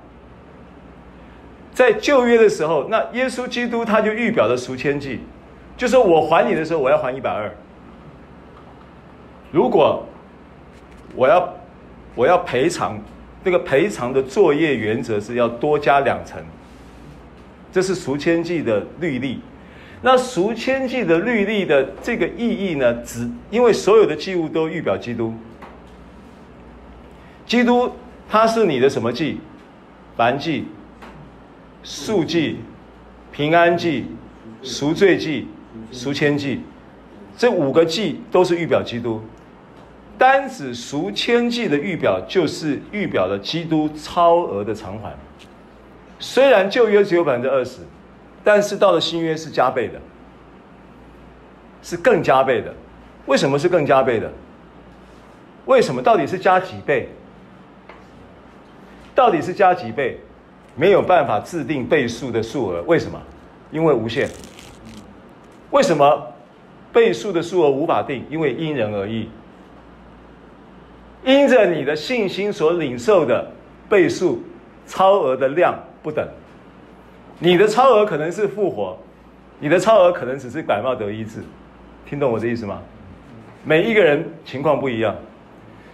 [1.74, 5.20] 在旧约的时候，那耶稣基督他就预表了赎千祭，
[5.76, 7.50] 就是我还你的时候，我要还一百二。
[9.50, 10.06] 如果
[11.14, 11.54] 我要
[12.14, 12.98] 我要赔偿，
[13.42, 16.42] 这个赔偿的作业原则是要多加两成。
[17.72, 19.40] 这是赎千祭的律例。
[20.02, 25.32] 那赎千祭的律例的这个意义呢，只因为所有的祭物都预表基督。
[27.46, 27.90] 基督
[28.28, 29.40] 他是你的什么祭？
[30.16, 30.66] 凡祭。
[31.83, 32.61] 赎祭、
[33.33, 34.07] 平安祭、
[34.62, 35.49] 赎罪祭、
[35.90, 36.61] 赎愆祭，
[37.37, 39.23] 这五个祭都是预表基督。
[40.16, 45.12] 单指赎愆祭的预表，就是预表了基督超额的偿还。
[46.21, 47.81] 虽然旧约只有百分之二十，
[48.45, 50.01] 但是到了新约是加倍的，
[51.83, 52.73] 是更加倍的。
[53.27, 54.31] 为什么是更加倍的？
[55.66, 56.01] 为什么？
[56.01, 57.09] 到底是加几倍？
[59.14, 60.21] 到底是加几倍？
[60.74, 63.20] 没有办法制定倍数的数额，为什么？
[63.70, 64.28] 因为无限。
[65.70, 66.26] 为什么
[66.92, 68.24] 倍数的数额无法定？
[68.28, 69.28] 因为因人而异，
[71.24, 73.50] 因着你的信心所领受的
[73.88, 74.42] 倍数
[74.87, 76.26] 超额的量不等。
[77.38, 78.98] 你的超额可能是复活，
[79.58, 81.40] 你的超额可能只是感冒得医治，
[82.06, 82.80] 听懂我的意思吗？
[83.64, 85.14] 每一个人情况不一样。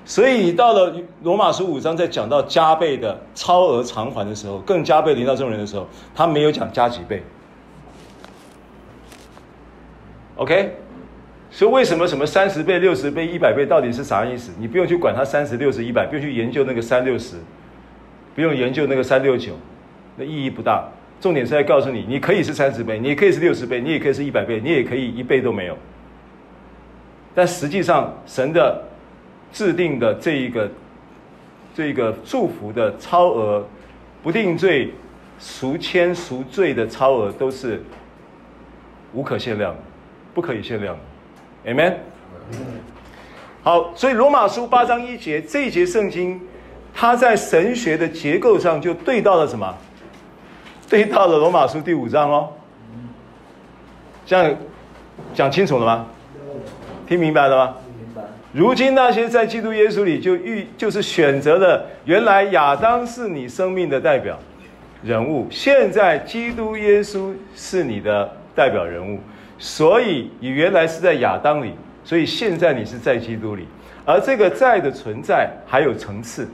[0.08, 0.90] 所以到了
[1.22, 7.22] 罗马书五章，在讲到加倍的超额偿还的时候，更加倍临到众人的时候，他没有讲加几倍。
[10.36, 10.74] OK，
[11.50, 14.50] 所以为什么什么三十倍、六十倍、一百倍到底是啥意思？
[14.58, 17.36] 你不用去管它三十、六十、一百，不用去研究那个三六十，
[18.34, 19.52] 不用研究那个三六九，
[20.16, 20.88] 那意义不大。
[21.20, 25.76] 重点是在告诉你，你可以是三十倍，你也可以是六十倍，你也可以是一百倍，你也可以一倍都没有。
[27.34, 28.87] 但实际上，神的。
[29.52, 30.70] 制定的这一个，
[31.74, 33.66] 这个祝福的超额，
[34.22, 34.92] 不定罪
[35.38, 37.82] 赎愆赎罪的超额都是
[39.12, 39.74] 无可限量，
[40.34, 40.96] 不可以限量
[41.66, 41.94] ，Amen。
[43.62, 46.40] 好，所以罗马书八章一节这一节圣经，
[46.94, 49.74] 它在神学的结构上就对到了什么？
[50.88, 52.52] 对到了罗马书第五章哦。
[54.24, 54.56] 这样
[55.34, 56.06] 讲清楚了吗？
[57.06, 57.76] 听明白了吗？
[58.52, 64.38] 如今那些在基督耶稣里就预就是选择了，原来亚当是你生命的代表
[65.02, 69.20] 人物，现在基督耶稣是你的代表人物，
[69.58, 73.68] 所以你原来是在亚当里，所以现在你是在基督里，
[74.06, 76.48] 而这个在的存在还有层次，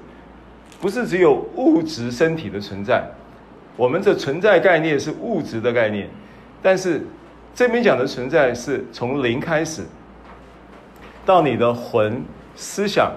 [0.81, 3.05] 不是只有物质身体的存在，
[3.77, 6.09] 我们这存在概念是物质的概念，
[6.61, 7.07] 但是
[7.55, 9.83] 这边讲的存在是从零开始。
[11.25, 12.23] 到你的魂、
[12.55, 13.11] 思想、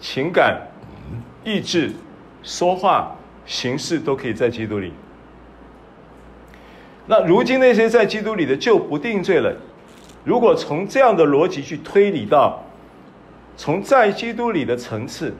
[0.00, 0.60] 情感、
[1.44, 1.92] 意志、
[2.42, 3.16] 说话、
[3.46, 4.92] 行事都可以在基督里。
[7.06, 9.54] 那如今那些在基督里的就不定罪了。
[10.24, 12.62] 如果从这样的逻辑去推理到，
[13.56, 15.34] 从在基督里的层次，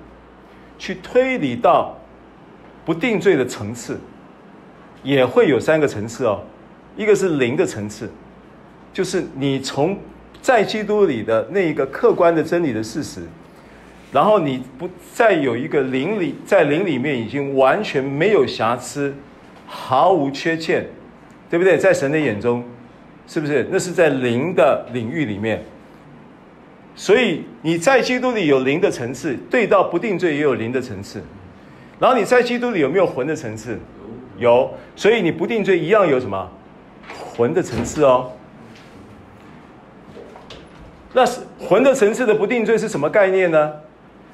[0.78, 1.96] 去推理到
[2.84, 3.98] 不定罪的层次，
[5.02, 6.40] 也会有三个层次哦。
[6.96, 8.10] 一个是零的层次，
[8.92, 9.98] 就是你从。
[10.42, 13.20] 在基督里的那一个客观的真理的事实，
[14.12, 19.14] 然后你不再有一个灵里，在灵里面已经完全没有瑕疵，
[19.66, 20.86] 毫无缺陷，
[21.48, 21.76] 对不对？
[21.76, 22.64] 在神的眼中，
[23.26, 23.68] 是不是？
[23.70, 25.62] 那是在灵的领域里面。
[26.96, 31.22] 所以你在基督里有灵的层次，对到不定罪也有灵的层次。
[31.98, 33.78] 然后你在基督里有没有魂的层次？
[34.38, 34.70] 有。
[34.96, 36.50] 所以你不定罪一样有什么？
[37.36, 38.32] 魂的层次哦。
[41.12, 43.72] 那是魂的层次的不定罪是什么概念呢？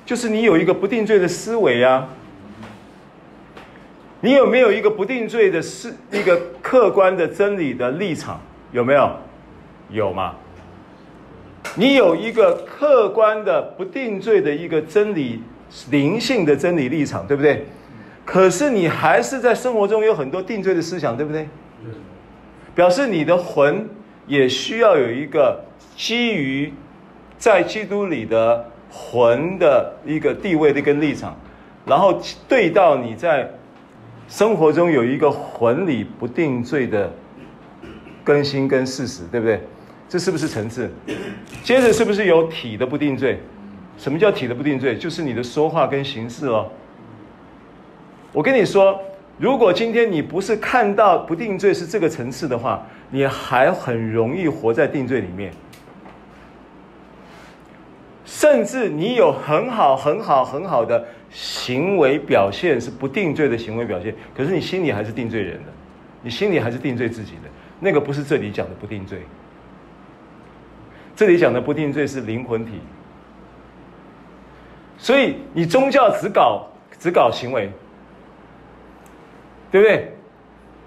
[0.05, 2.09] 就是你有一个不定罪的思维啊。
[4.21, 8.41] 你有没有一个不定罪的是一个客观的真理的立场？
[8.73, 9.11] 有没有？
[9.91, 10.35] 有吗？
[11.77, 15.43] 你有一个客观的不定罪的一个真理
[15.91, 17.67] 灵性的真理立场，对不对？
[18.25, 21.49] 可是你还是在生活中有很多定罪的思想，对不对？
[22.75, 23.89] 表示你的魂
[24.27, 25.63] 也需要有一个。
[25.97, 26.71] 基于
[27.39, 31.35] 在基督里的魂的一个地位的跟立场，
[31.87, 33.51] 然后对到你在
[34.29, 37.11] 生活中有一个魂里不定罪的
[38.23, 39.59] 更新跟事实，对不对？
[40.07, 40.93] 这是不是层次？
[41.63, 43.41] 接着是不是有体的不定罪？
[43.97, 44.99] 什么叫体的不定罪？
[44.99, 46.71] 就是你的说话跟行事哦。
[48.35, 49.01] 我跟你说，
[49.39, 55.53] 如果今天你不是看到不定罪是这个层次的话，你还很容易活在定罪里面。
[58.25, 65.73] 甚至你有很好、很好、很好的行为表现是不定罪的行为表现，可是你心里还是定罪人的，
[66.23, 67.49] 你心里还是定罪自己的，
[67.79, 69.21] 那个不是这里讲的不定罪。
[71.15, 72.81] 这里讲的不定罪是灵魂体，
[74.99, 77.71] 所以你宗教只搞只搞行为，
[79.71, 80.16] 对不对？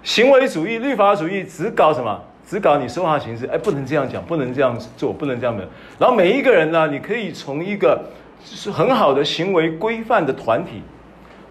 [0.02, 2.20] 行为主义、律法主义只搞什么？
[2.46, 3.46] 只搞你说话形式。
[3.46, 5.66] 哎，不能这样讲，不能这样做，不能这样的。
[5.98, 8.00] 然后每一个人呢，你可以从一个
[8.44, 10.82] 是很好的行为规范的团体。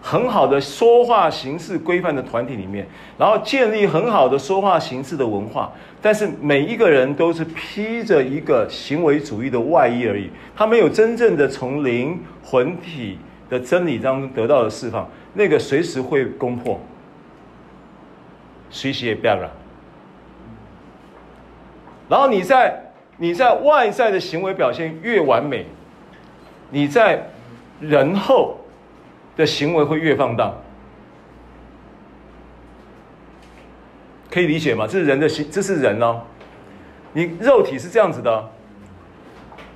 [0.02, 2.88] 很好的说话形式规范的团体里面，
[3.18, 5.70] 然后建立很好的说话形式的文化，
[6.02, 13.18] 但是每一个人都是披着一个行为主义的外衣而已，他没有真正的从灵魂体
[13.50, 16.80] 的真理当中得到的释放，那个随时会攻破，
[18.70, 19.50] 随时也变了。
[22.08, 25.66] 然后你在你在外在的行为表现越完美，
[26.70, 27.30] 你在
[27.80, 28.56] 人后。
[29.38, 30.54] 的行为会越放荡，
[34.30, 34.86] 可以理解吗？
[34.86, 36.24] 这是人的心，这是人哦。
[37.14, 38.50] 你肉体是这样子的，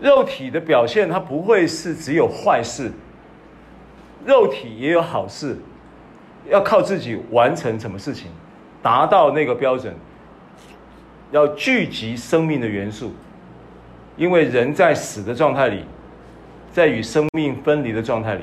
[0.02, 2.92] 肉体的表现它不会是只有坏事，
[4.26, 5.58] 肉体也有好事，
[6.50, 8.30] 要靠自己完成什么事情，
[8.84, 9.96] 达到那个标准，
[11.32, 13.12] 要聚集生命的元素，
[14.18, 15.84] 因为人在死的状态里，
[16.72, 18.42] 在与生命分离的状态里。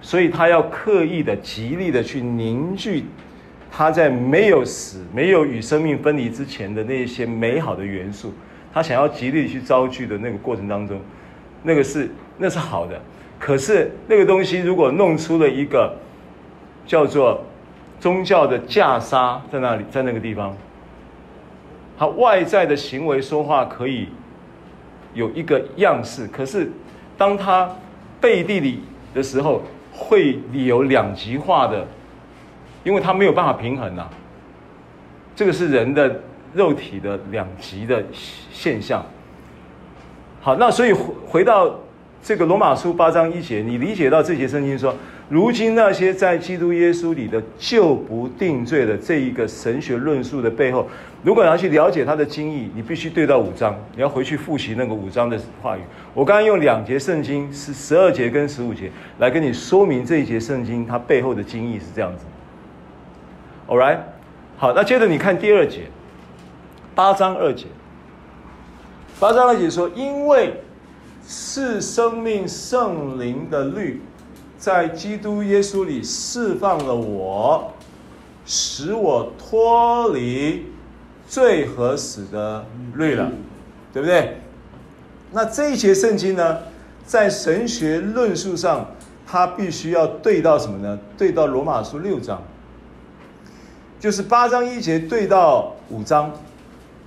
[0.00, 3.04] 所以他要刻意的、极力的去凝聚
[3.68, 8.32] 他在没有死、没有与生命分离之前的那些美好的元素。
[8.72, 11.00] 他想要极力去招聚的那个过程当中，
[11.64, 13.00] 那个是那是好的。
[13.40, 15.96] 可是那个东西如果弄出了一个
[16.86, 17.44] 叫做
[18.00, 20.56] 宗教的袈裟在那里，在那个地方，
[21.98, 24.08] 他外在的行为说话可以
[25.14, 26.70] 有一个样式，可是
[27.16, 27.70] 当他
[28.20, 28.80] 背地里
[29.14, 29.62] 的时候。
[30.00, 31.84] 会有两极化的，
[32.84, 34.10] 因为他没有办法平衡呐、啊。
[35.34, 36.20] 这个是人的
[36.54, 38.00] 肉体的两极的
[38.52, 39.04] 现象。
[40.40, 41.74] 好，那所以回回到
[42.22, 44.94] 这个罗马书八章一节，你理解到这节圣经说，
[45.28, 50.88] 如今那些在基督耶稣里的就不定罪的这一个神学论述的背后。
[51.22, 55.80] 如果你要去了解它的经义，你必须对到五章，你要回去复习那个五章的话语。
[56.14, 62.24] 我刚刚用两节圣经是十二节跟十五节来跟你说明这一节圣经它背后的经义是这样子。
[63.66, 63.98] All right，
[64.56, 65.82] 好，那接着你看第二节，
[66.94, 67.66] 八章二节，
[69.20, 70.54] 八章二节说，因为
[71.26, 74.00] 是生命圣灵的律，
[74.58, 77.72] 在基督耶稣里释放了我，
[78.44, 80.66] 使我脱离。
[81.30, 83.30] 罪和死的律了，
[83.92, 84.38] 对不对？
[85.30, 86.56] 那这一节圣经呢，
[87.04, 88.86] 在神学论述上，
[89.26, 90.98] 它必须要对到什么呢？
[91.18, 92.42] 对到罗马书六章，
[94.00, 96.32] 就是八章一节对到五章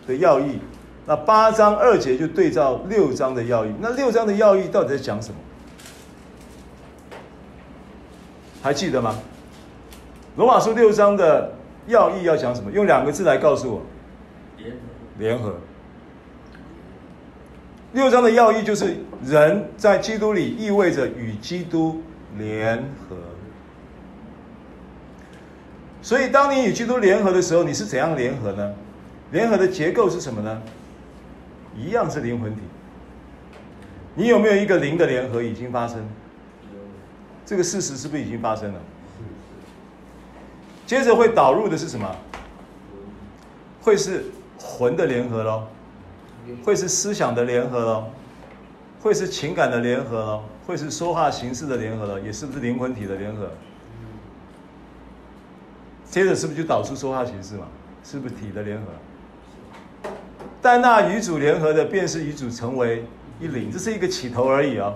[0.06, 0.60] 的要义，
[1.08, 3.72] 那八章二节就对照六章的要义。
[3.80, 5.36] 那六章的要义到底在讲什么？
[8.62, 9.16] 还记得吗？
[10.38, 11.53] 罗马书六章的
[11.88, 12.72] 要义要讲什么？
[12.72, 13.82] 用两个字来告诉我。
[15.18, 15.55] 联合，
[17.93, 22.01] 六章的要义就是人在基督里意味着与基督
[22.38, 23.16] 联合。
[26.01, 28.74] 所以，当你与基督联合的时候，你是怎样联合呢？
[29.32, 30.62] 联合的结构是什么呢？
[31.78, 32.62] 一样是灵魂体。
[34.16, 36.07] 你有没有一个灵的联合已经发生？
[37.52, 38.80] 这个事实是不是已经发生了？
[40.88, 42.16] 接着会导入的是什么？
[43.82, 44.24] 会是。
[44.58, 45.64] 魂的联合喽，
[46.64, 48.04] 会是思想的联合喽，
[49.02, 53.49] 会是情感的联合喽，会是说话形式的联合了，也是不是灵魂体的联合？
[56.06, 57.66] 接着是不是就导出说话形式嘛？
[58.04, 60.12] 是不是体的联合？
[60.62, 63.04] 但那与主联合的，便是与主成为
[63.39, 64.95] 一灵，这是一个起头而已、哦，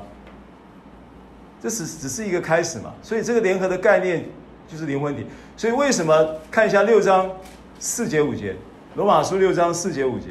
[1.65, 2.93] 这是只是一个开始嘛。
[3.01, 4.23] 所以这个联合的概念
[4.67, 5.25] 就是灵魂体。
[5.57, 7.27] 所以为什么看一下六章
[7.79, 8.55] 四节五节？
[8.93, 10.27] 罗马书六章四节五节。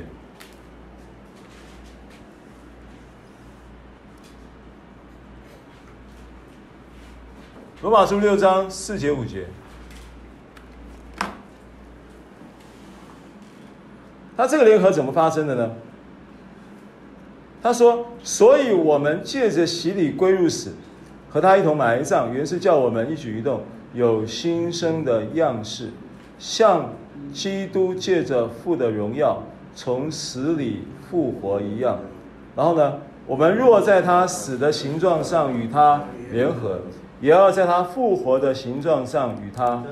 [7.82, 9.46] 罗马书六章四节五节。
[14.36, 15.72] 他这个联合怎么发生的呢？
[17.60, 20.74] 他说：“所以我们借着洗礼归入死，
[21.34, 23.60] 和他一同埋葬，原是叫我们一举一动
[23.92, 25.90] 有新生的样式，
[26.38, 26.88] 像。”
[27.32, 29.42] 基督借着父的荣耀
[29.74, 31.98] 从死里复活一样，
[32.54, 32.94] 然后呢，
[33.26, 36.80] 我们若在他死的形状上与他联合，
[37.20, 39.82] 也要在他复活的形状上与他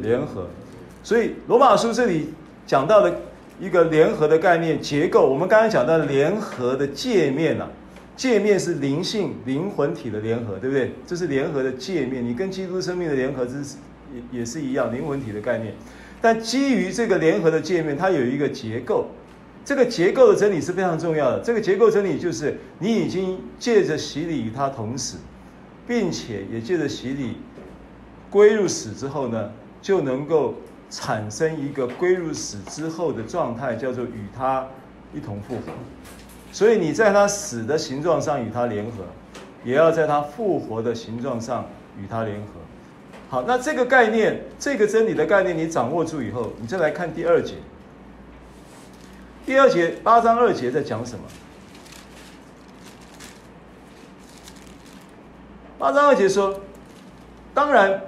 [0.00, 0.46] 联合。
[1.02, 2.34] 所以罗马书这里
[2.66, 3.12] 讲到的
[3.58, 7.68] 一个联合的概念结构，我们刚才讲到联合的界面啊，
[8.16, 10.92] 界面是灵性灵魂体的联合，对不对？
[11.06, 13.62] 这是联合的界面，你跟基督生命的联合之
[14.14, 15.74] 也也是一样灵魂体的概念。
[16.20, 19.06] 但基于这个联合的界面，它有一个结构，
[19.64, 21.40] 这个结构的真理是非常重要的。
[21.40, 25.16] 这个结构真理就是你已经借着洗礼与他同死，
[25.86, 27.38] 并且也借着洗礼
[28.30, 29.50] 归入死之后呢，
[29.80, 30.54] 就能够
[30.90, 34.68] 产生一个归入死之后的状态，叫做与他
[35.14, 35.62] 一同复活。
[36.52, 39.04] 所以你在他死的形状上与他联合，
[39.64, 41.66] 也要在他复活的形状上
[41.98, 42.60] 与他联合。
[43.30, 47.54] 好，那这个概念，这个真理的概念，你掌握住以后，你再来看第二节。
[49.46, 51.24] 第二节八章二节在讲什么？
[55.78, 56.60] 八章二节说，
[57.54, 58.00] 当然，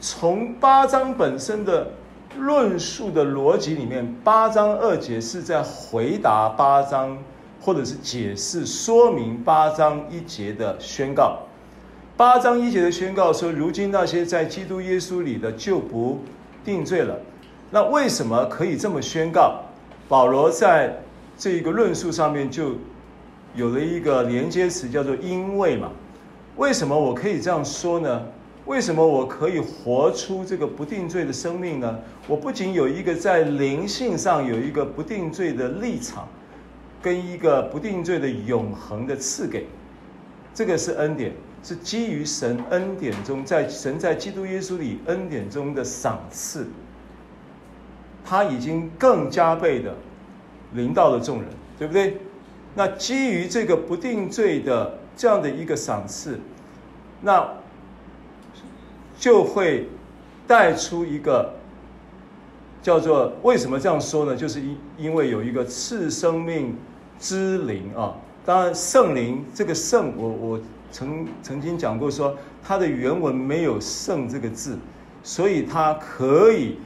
[0.00, 1.92] 从八章本身的
[2.38, 7.16] 论述的逻辑里面，八章二节是在回答八章，
[7.60, 11.40] 或者是解释说明八章一节的宣告。
[12.16, 16.18] 八章一节的宣告说：“如今那些在基督耶稣里的就不
[16.64, 17.18] 定罪了。”
[17.70, 19.62] 那为什么可以这么宣告？
[20.08, 21.00] 保罗在
[21.38, 22.72] 这一个论述上面就
[23.54, 25.90] 有了一个连接词，叫做“因为”嘛。
[26.56, 28.22] 为什么我可以这样说呢？
[28.66, 31.98] 为什么我可以活出这个不定罪的生命呢？
[32.28, 36.28] 我不仅有一个在灵性上有一个不定罪的立场，
[37.02, 39.66] 跟一个不定罪的永恒的赐给，
[40.54, 41.32] 这个是恩典。
[41.62, 46.66] 是基于神恩典中，在神在基督耶稣里恩典中的赏赐，
[48.24, 49.94] 他已经更加倍的
[50.72, 52.16] 临到了众人，对不对？
[52.74, 56.40] 那基于这个不定罪的这样的一个赏赐，
[57.20, 57.46] 那
[59.18, 59.86] 就会
[60.46, 61.52] 带出一个
[62.80, 64.34] 叫做为什么这样说呢？
[64.34, 66.74] 就是因因为有一个赐生命
[67.20, 70.60] 之灵啊，当然圣灵这个圣，我我。
[70.92, 74.76] 曾曾经讲过说，它的原文没有“圣”这个字，
[75.22, 76.78] 所以它可以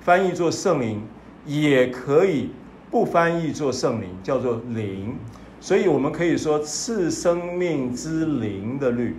[0.00, 1.00] 翻译作圣灵，
[1.46, 2.50] 也可以
[2.90, 5.14] 不翻译作圣灵，叫做灵。
[5.60, 9.14] 所以我们可以说赐生命之灵的律，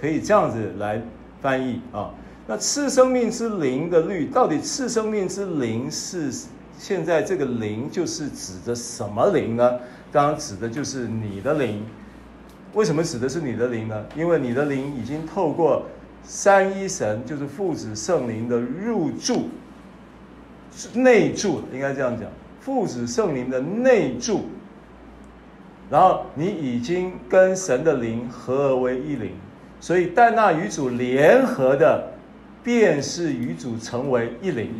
[0.00, 1.02] 可以这样子来
[1.42, 2.14] 翻译啊。
[2.46, 6.30] 那赐生命之灵的律，到底赐生命之灵是
[6.80, 9.78] 现在这个灵就是指的什么灵呢？
[10.10, 11.84] 当然指的就是你的灵。
[12.72, 14.02] 为什么指的是你的灵呢？
[14.16, 15.84] 因为你的灵已经透过
[16.22, 19.50] 三一神，就是父子圣灵的入住、
[20.94, 24.46] 内住，应该这样讲，父子圣灵的内住，
[25.90, 29.32] 然后你已经跟神的灵合而为一灵，
[29.80, 32.10] 所以但那与主联合的，
[32.64, 34.70] 便是与主成为一灵。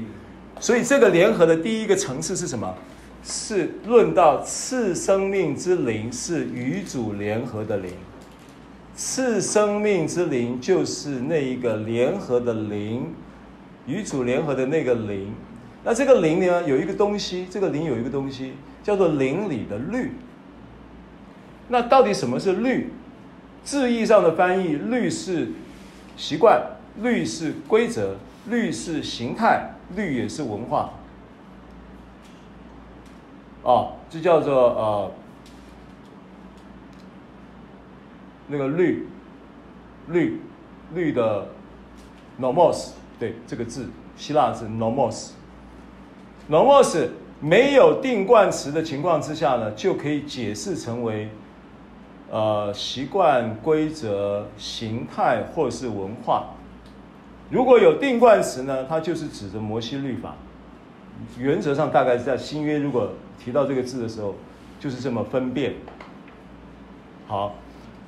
[0.61, 2.77] 所以这个联合的第一个层次是什么？
[3.23, 7.93] 是论到次生命之灵是与主联合的灵，
[8.95, 13.13] 次生命之灵就是那一个联合的灵，
[13.87, 15.33] 与主联合的那个灵。
[15.83, 18.53] 那这个灵呢，有一个东西，这个灵有一个东西
[18.83, 20.13] 叫做灵里的律。
[21.69, 22.91] 那到底什么是律？
[23.63, 25.49] 字义上的翻译，律是
[26.17, 26.63] 习惯，
[27.03, 28.17] 律是规则，
[28.49, 30.91] 律是形态，绿也是文化。
[33.63, 35.13] 哦，这叫做呃，
[38.49, 39.07] 那个绿
[40.09, 40.41] 绿
[40.95, 41.47] 绿的
[42.41, 45.33] nomos，对，这个字，希腊字 nomos。
[46.49, 47.09] nomos
[47.41, 51.29] 没有定冠词的情况之下呢，就可以解释成为
[52.31, 56.55] 呃习惯、规则、形态或是文化。
[57.51, 60.35] 如果有定冠词呢，它就是指着摩西律法。
[61.37, 64.35] 原则上大概是在新约，如果提到这个字的时候，
[64.79, 65.75] 就是这么分辨。
[67.27, 67.55] 好，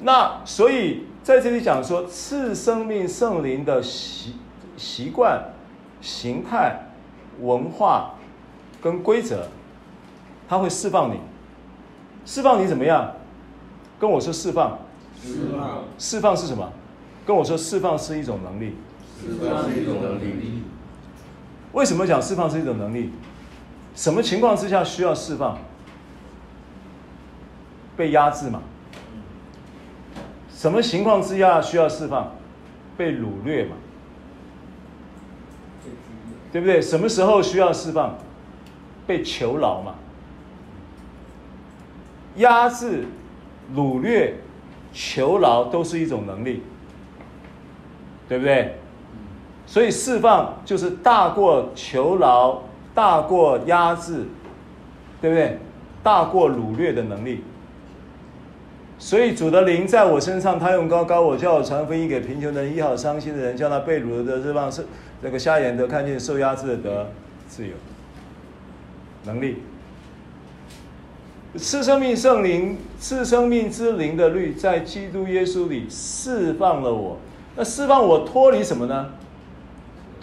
[0.01, 4.37] 那所以在这里讲说，赐生命圣灵的习
[4.77, 5.43] 习惯、
[6.01, 6.81] 形态、
[7.41, 8.15] 文化
[8.81, 9.49] 跟规则，
[10.49, 11.19] 它会释放你。
[12.25, 13.13] 释放你怎么样？
[13.99, 14.79] 跟我说释放。
[15.21, 15.85] 释放。
[15.99, 16.73] 释放是什么？
[17.27, 18.75] 跟我说释放是一种能力。
[19.23, 20.63] 释放是一种能力。
[21.73, 23.13] 为什么讲释放是一种能力？
[23.95, 25.59] 什么情况之下需要释放？
[27.97, 28.63] 被压制嘛？
[30.51, 32.35] 什么情况之下需要释放？
[32.97, 33.77] 被掳掠嘛？
[36.51, 36.83] 对不对？
[36.83, 38.19] 什么时候需要释放？
[39.07, 39.95] 被囚牢嘛？
[42.37, 43.07] 压制、
[43.75, 44.35] 掳掠、
[44.93, 46.63] 囚牢都是一种能力。
[48.29, 48.79] 对不对？
[49.73, 52.59] 所以释放就是大过囚牢，
[52.95, 54.27] 大过压制，
[55.19, 55.59] 对不对？
[56.03, 57.43] 大过掳掠的能力。
[58.99, 64.85] 所以主的灵在我身上，他用高高我，叫我传福音给贫穷的人，医好伤心的人，叫那被掳的释放，是
[65.23, 67.11] 那个瞎眼的看见，受压制的得
[67.49, 67.73] 自由。
[69.25, 69.63] 能力，
[71.57, 77.17] 赐生命圣灵，赐生命之灵的律，在基督耶稣里释放了我。
[77.57, 79.07] 那释放我脱离什么呢？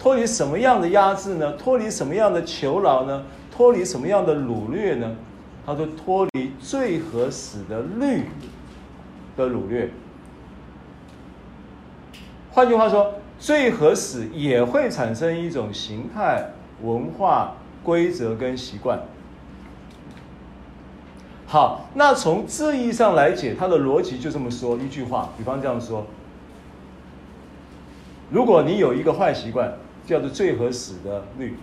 [0.00, 1.52] 脱离什么样的压制呢？
[1.52, 3.22] 脱离什么样的囚牢呢？
[3.54, 5.14] 脱离什么样的掳掠呢？
[5.64, 8.24] 他说脱离罪和死的律。
[9.36, 9.88] 的掳掠，
[12.50, 16.50] 换句话说，罪和死也会产生一种形态、
[16.82, 19.00] 文化、规则跟习惯。
[21.46, 26.04] 好，那从字义上来解，它的逻辑就这么说一句话，比方这样说：
[28.30, 29.72] 如果你有一个坏习惯，
[30.10, 31.56] 叫做最合死的律，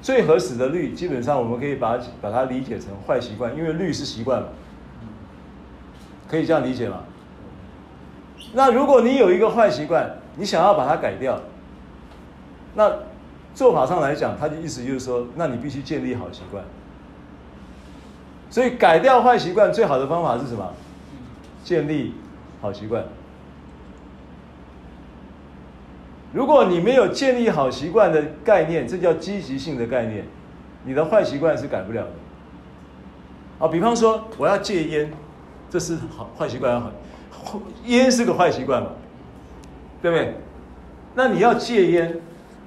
[0.00, 4.48] 最合死的律，基本上我们可以把把它理解成坏习惯，因为律是习惯嘛。
[6.26, 7.04] 可以这样理解吗？
[8.54, 11.38] 那如果你有一个坏习惯，你想要把它改掉，
[12.74, 12.90] 那
[13.54, 16.64] 做法上来讲，它的意思就是说，那你必须建立好习惯。
[18.48, 20.72] 所以改掉坏习惯最好的方法是什么？
[21.62, 22.14] 建立
[22.62, 23.04] 好习惯。
[26.32, 30.24] 如果你没有建立好习惯的概念，这叫积极性的概念，
[30.84, 33.66] 你的坏习惯是改不了的。
[33.66, 35.12] 啊，比方说我要戒烟。
[35.68, 36.90] 这是好坏习惯要好，
[37.84, 38.88] 烟是个坏习惯嘛，
[40.02, 40.34] 对不对？
[41.14, 42.20] 那你要戒烟，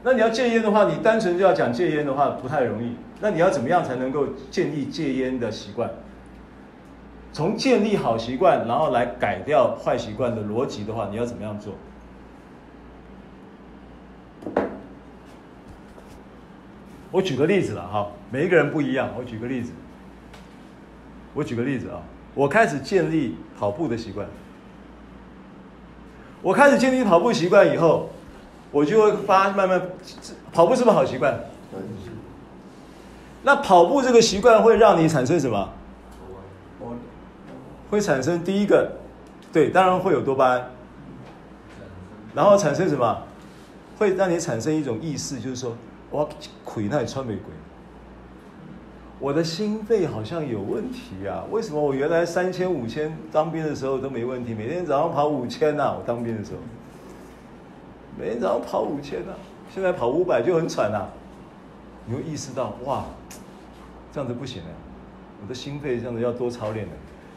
[0.04, 2.96] 那你要戒烟的话，你单纯就要讲戒烟的话不太容易。
[3.20, 5.90] 那你要怎么样才能够建立戒烟的习惯？
[7.34, 11.74] 从建立好习惯，然后来改掉坏习惯的逻辑的话，你要怎么样做？
[17.14, 19.12] 我举个例子了哈，每一个人不一样。
[19.16, 19.72] 我举个例子，
[21.36, 22.02] 我举个例子啊。
[22.34, 24.28] 我开始建立跑步的习惯。
[26.42, 28.10] 我开始建立跑步习惯以后，
[28.72, 29.80] 我就会发慢慢
[30.52, 31.40] 跑步是不是好习惯？
[33.44, 35.70] 那跑步这个习惯会让你产生什么？
[37.92, 38.92] 会产生第一个，
[39.52, 40.72] 对，当然会有多巴胺。
[42.34, 43.22] 然后产生什么？
[44.00, 45.78] 会让你产生一种意识，就是说，
[46.14, 46.30] 我
[46.64, 47.46] 亏那里穿玫瑰。
[49.20, 51.44] 我的心肺好像有问题啊？
[51.50, 54.54] 为什么我原来三千五千当兵的时候都没问题？
[54.54, 56.60] 每天早上跑五千呐，我当兵的时候，
[58.16, 59.34] 每天早上跑五千呐，
[59.74, 61.08] 现在跑五百就很喘呐。
[62.06, 63.06] 你会意识到哇，
[64.12, 64.70] 这样子不行了，
[65.42, 66.92] 我的心肺这样子要多操练的。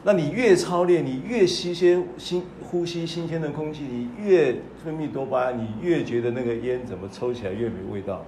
[0.05, 8.23] 那你越操练，你越吸些新呼吸新鲜的空气，你越分泌多巴胺，你越觉得那个烟怎么抽起来越没味道。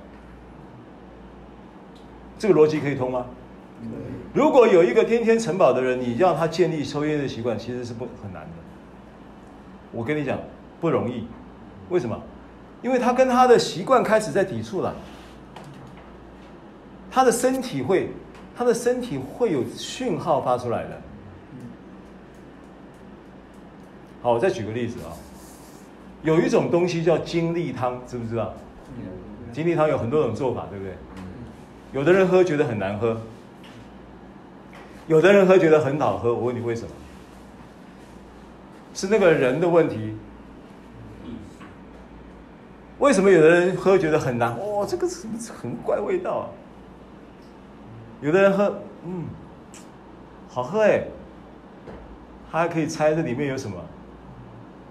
[2.38, 3.26] 这个逻辑可以通吗？
[4.32, 8.50] 如果有一个天天晨跑的人，你让他建立抽烟的习惯，其实是不很难的。
[9.90, 10.38] 我跟你讲，
[10.80, 11.26] 不容易。
[11.88, 12.20] 为什么？
[12.82, 14.94] 因为他跟他的习惯开始在抵触了。
[17.10, 18.10] 他的身体会，
[18.56, 21.00] 他的身体会有讯号发出来的。
[24.22, 25.10] 好，我再举个例子啊。
[26.22, 28.52] 有一种东西叫精力汤，知不知道？
[29.52, 30.94] 精力汤有很多种做法，对不对？
[31.92, 33.20] 有的人喝觉得很难喝。
[35.06, 36.90] 有的人喝觉得很好喝，我问你为什么？
[38.92, 40.14] 是那个人的问题。
[42.98, 44.50] 为什么有的人喝觉得很难？
[44.58, 46.44] 哇、哦，这个是很怪味道啊！
[48.20, 49.24] 有的人喝，嗯，
[50.48, 51.04] 好喝哎，
[52.50, 53.76] 他还可以猜这里面有什么？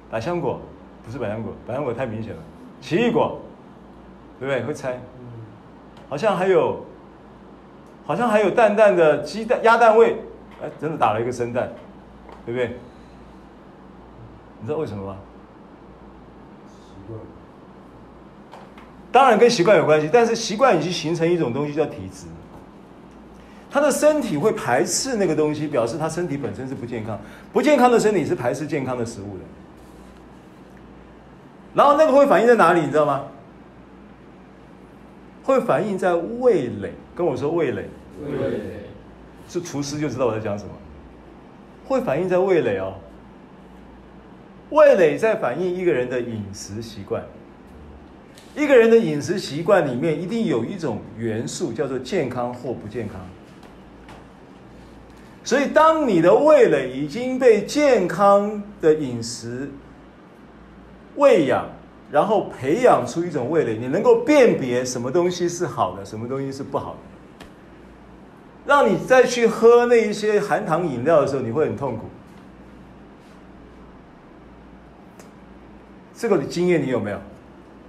[0.10, 0.62] 百香果？
[1.06, 2.42] 不是百香果，百香果太明显了。
[2.82, 3.40] 奇异果，
[4.40, 4.64] 对不对？
[4.64, 5.00] 会猜？
[6.10, 6.87] 好像还有。
[8.08, 10.16] 好像还有淡淡的鸡蛋鸭蛋味，
[10.64, 11.70] 哎，真的打了一个生蛋，
[12.46, 12.78] 对不对？
[14.60, 15.18] 你知道为什么吗？
[16.70, 17.20] 习惯。
[19.12, 22.26] 当然跟习惯有关系，但是习惯已经形成一种东西叫体质。
[23.70, 27.20] 他的身体会排斥那个东西，表示他身体本身是不健康。
[27.52, 29.44] 不健康的身体是排斥健康的食物的。
[31.74, 32.80] 然后那个会反映在哪里？
[32.80, 33.24] 你知道吗？
[35.44, 36.94] 会反映在味蕾。
[37.16, 37.90] 跟我说味蕾。
[38.26, 38.60] 味蕾，
[39.48, 40.72] 是厨师就知道我在讲什么，
[41.86, 42.94] 会反映在味蕾哦。
[44.70, 47.24] 味蕾在反映一个人的饮食习惯，
[48.56, 53.16] 一个人的饮食习惯里面一定有一种元素叫做健康或不健康。
[55.44, 59.72] 所以，当你的味蕾已经被健康的饮食
[61.16, 61.66] 喂养、
[62.12, 66.98] 然后培养出一种味蕾，你能够辨别什么东西是好的，什么东西是不好的，
[68.68, 72.04] 让你再去喝那一些含糖饮料的时候，你会很痛苦。
[76.14, 77.18] 这个经验你有没有？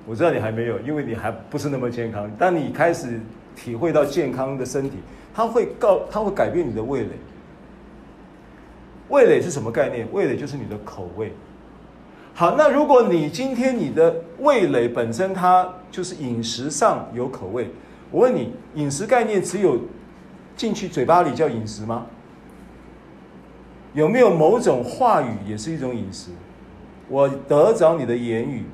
[0.06, 2.30] 我知道你还没有，因为你还不是那么健康。
[2.38, 3.20] 当你开始
[3.56, 4.98] 体会到健康的身体，
[5.34, 7.08] 它会告，它会改变你的味蕾。
[9.08, 10.06] 味蕾是什么概念？
[10.12, 11.32] 味蕾就是你的口味。
[12.34, 17.70] 好，那如果你今天你的味蕾本身它就是饮食上有口味，
[18.10, 19.78] 我问你，饮食概念只有
[20.58, 22.06] 进去嘴巴里叫饮食吗？
[23.94, 26.32] 有没有某种话语也是一种饮食？
[27.08, 28.64] 我得着你的言语，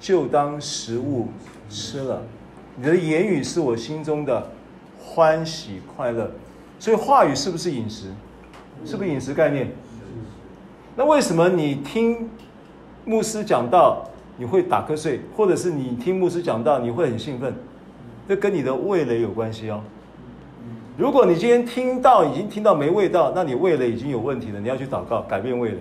[0.00, 1.28] 就当食物
[1.68, 2.22] 吃了。
[2.76, 4.50] 你的言语是我心中的
[4.96, 6.30] 欢喜快乐，
[6.78, 8.12] 所以话语是不是饮食？
[8.84, 9.72] 是不是饮食概念？
[10.96, 12.30] 那为什么你听
[13.04, 17.52] 牧师讲到你会打瞌睡，或者是你听牧师讲到你会很兴奋？
[18.28, 19.82] 这跟你的味蕾有关系哦。
[20.98, 25.78] 如果你今天听到已经听到没味道，那你味蕾已经有问题了，你要去祷告改变味蕾。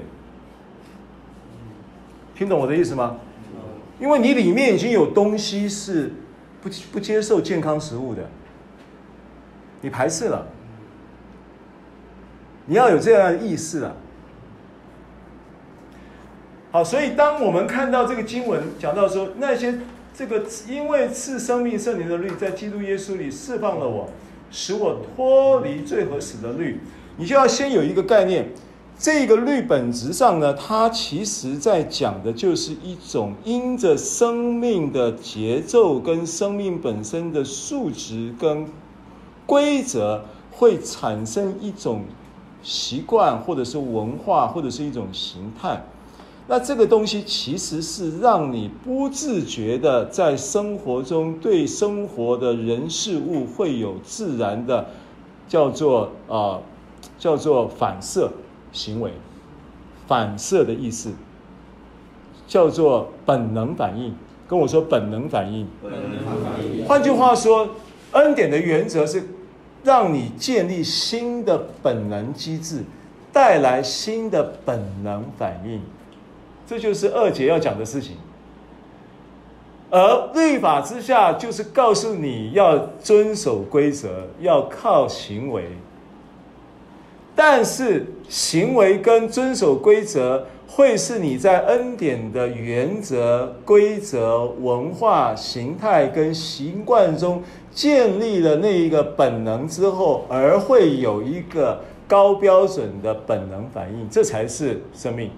[2.35, 3.17] 听懂我的意思吗？
[3.99, 6.13] 因为你里面已经有东西是
[6.61, 8.29] 不不接受健康食物的，
[9.81, 10.45] 你排斥了。
[12.67, 13.93] 你要有这样的意识啊。
[16.69, 19.79] 好，所以当我们看到这个经文讲到说，那些
[20.13, 24.07] 这个因为赐生命圣灵的律，在基督耶稣里释放了我，
[24.51, 26.79] 使我脱离罪和死的律，
[27.17, 28.49] 你就要先有一个概念。
[28.99, 38.65] 这个律本质上呢，它其实在讲的就是一种因着生命的节奏跟生命本身的数值跟
[39.45, 42.05] 规则，会产生一种
[42.63, 45.85] 习惯，或者是文化，或者是一种形态。
[46.47, 54.87] 那这个东西其实是让你不自觉的在生活中对生活的人事物会有自然的
[55.47, 56.61] 叫做啊、呃，
[57.19, 58.31] 叫做反射。
[58.73, 59.11] 行为
[60.07, 61.09] 反射的意思
[62.45, 64.13] 叫做本能反应，
[64.47, 65.65] 跟我说本能反应。
[65.81, 66.85] 本能反应。
[66.85, 67.69] 换句话说，
[68.11, 69.23] 恩典的原则是
[69.83, 72.83] 让你建立新的本能机制，
[73.31, 75.81] 带来新的本能反应，
[76.67, 78.17] 这就是二姐要讲的事情。
[79.89, 85.63] 而律法之下，就是告诉你要遵守规则，要靠行为。
[87.33, 97.41] 但是行为跟遵守规则，会是你在恩典的原则、规则、文化、形态跟习惯中
[97.71, 105.29] 建立了那一个本能之后，而会有一个高标准的本能反应，这才是生命。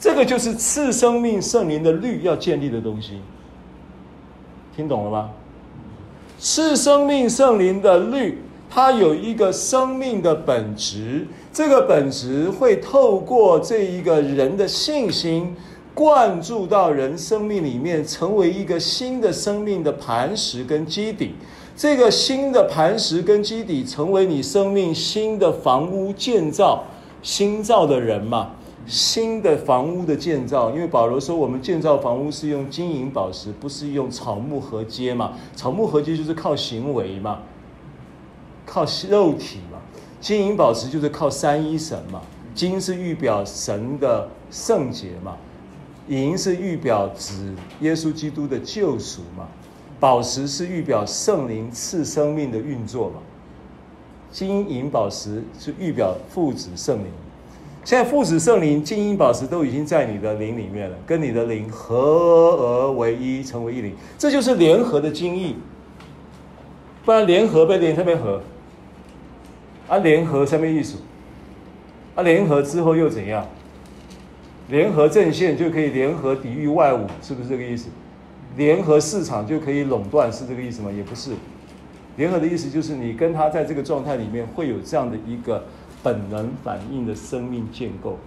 [0.00, 3.20] 这个就是次生命圣灵的律要建立的东西，
[4.74, 5.30] 听懂了吗？
[6.38, 8.38] 次生命圣灵的律。
[8.72, 15.56] 它有一个生命的本质，这个本质会透过这一个人的信心
[15.92, 21.34] 灌注到人生命里面，成为一个新的生命的磐石跟基底。
[21.76, 26.84] 这个新的磐石跟基底，成为你生命新的房屋建造，
[27.24, 28.52] 新造的人嘛，
[28.86, 30.70] 新的房屋的建造。
[30.70, 35.32] 因为保罗说，我们建造房屋是用金银宝石，不是用草木合接嘛。
[35.54, 37.40] 草木合接就是靠行为嘛。
[38.66, 39.78] 靠肉体嘛，
[40.20, 42.20] 金银宝石就是靠三一神嘛。
[42.54, 45.36] 金是预表神的圣洁嘛，
[46.08, 49.48] 银是预表指耶稣基督的救赎嘛，
[49.98, 53.16] 宝石是预表圣灵赐生命的运作嘛。
[54.30, 57.10] 金银宝石是预表父子圣灵。
[57.84, 65.56] 现在父子圣灵、金银宝石都已经在你的灵里面了，跟你的灵合而为一，成为一灵，这就是联合的精义。
[67.04, 68.42] 不然联合被连特别合。
[69.88, 70.98] 啊，联合什么意思？
[72.14, 73.44] 啊，联合之后又怎样？
[74.68, 77.88] 联合阵线就可以联合抵御外侮，是不是这个意思？
[78.56, 80.92] 联合市场就可以垄断，是这个意思吗？
[80.92, 81.32] 也不是。
[82.16, 85.64] 联合的意思就是你跟他在这个状态里面会有这样的一个
[86.02, 88.18] 本能反应的生命建构。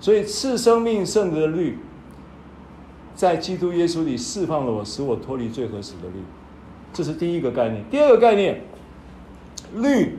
[0.00, 1.78] 所以赐生命圣的律，
[3.14, 6.22] 在基督耶稣里释放了我，使我脱离罪和死的律。
[6.92, 7.84] 这是第一个概念。
[7.90, 8.60] 第二个概念。
[9.76, 10.18] 律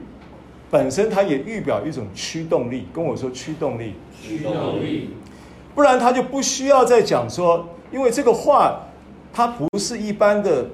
[0.71, 5.11] 本身它也预表一种驱动力，跟我说驱动力，驱动力，
[5.75, 8.79] 不然他就不需要再讲说，因为这个话
[9.31, 10.65] 它不是一般的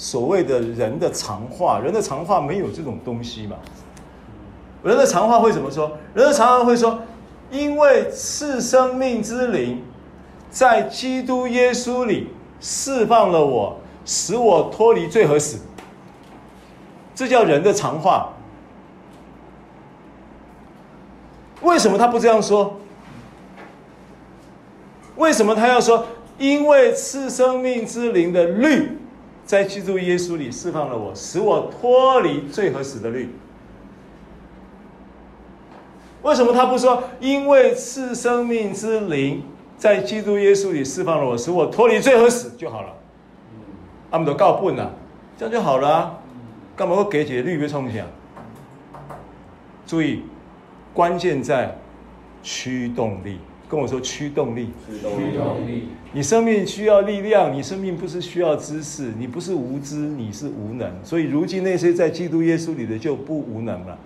[0.00, 3.54] 所谓的人的常话，人的常话没有这种东西嘛。
[4.82, 5.92] 人的常话会怎么说？
[6.14, 7.00] 人的常话会说，
[7.50, 9.84] 因为赐生命之灵
[10.48, 12.28] 在基督耶稣里
[12.60, 13.76] 释放了我，
[14.06, 15.58] 使我脱离罪和死。
[17.14, 18.32] 这叫人的常话。
[21.60, 22.80] 为什么他不这样说？
[25.16, 26.06] 为什么他要说？
[26.38, 28.96] 因为赐生命之灵的律，
[29.50, 33.34] 在基督耶稣里释放了我，使我脱离罪和死的律。
[36.22, 37.02] 为什么他不说？
[37.18, 39.42] 因为赐生命之灵
[39.76, 42.94] 在基督耶稣里释放了我，使我脱离罪和死就好了。
[44.10, 44.88] 阿们都告不呢，
[45.36, 46.18] 这样就好了啊。
[46.76, 48.06] 干嘛会给解律被冲响？
[49.84, 50.22] 注意。
[50.94, 51.76] 关键在
[52.40, 53.40] 驱动力，
[53.70, 54.70] 跟我说驱动力。
[54.88, 54.98] 驱
[55.38, 60.92] 动力，你生命需要力量，你生命不是需要知识，你不是无知，你是无能。
[61.04, 63.96] 所以如今那些在基督耶稣里的就不无能了。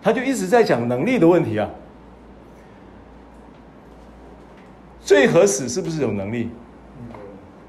[0.00, 1.68] 他就一直在讲能力的问题啊。
[5.00, 6.48] 罪和死是不是有能力？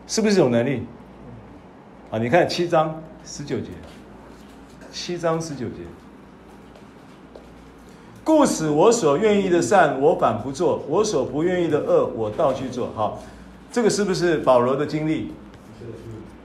[0.06, 0.84] 是不是有能力？
[2.12, 3.72] 啊，你看七章十九节，
[4.92, 5.78] 七章十九节。
[8.26, 12.90] 故此，我所愿意的善，我反不做；我所不愿意的恶，我倒去做。
[12.96, 13.22] 好，
[13.72, 15.32] 这个是不是保罗的经历？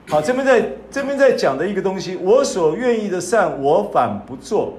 [0.07, 4.75] 好，这边在这边在讲的一个东西，我所愿意的善，我反不做，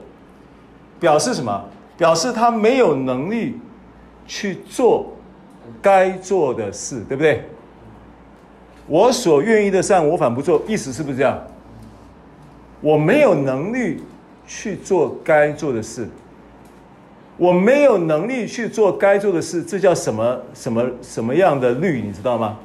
[0.99, 1.65] 表示什么？
[1.97, 3.59] 表示他没有能力
[4.27, 5.11] 去做
[5.81, 7.43] 该做的事，对不对？
[8.85, 11.39] 我所愿意的善，我反不做，意思是不是这样？
[12.79, 14.03] 我没有能力
[14.45, 16.07] 去做该做的事。
[17.37, 22.01] 我没有能力去做该做的事，这叫什么什么什么样的律？
[22.01, 22.57] 你知道吗？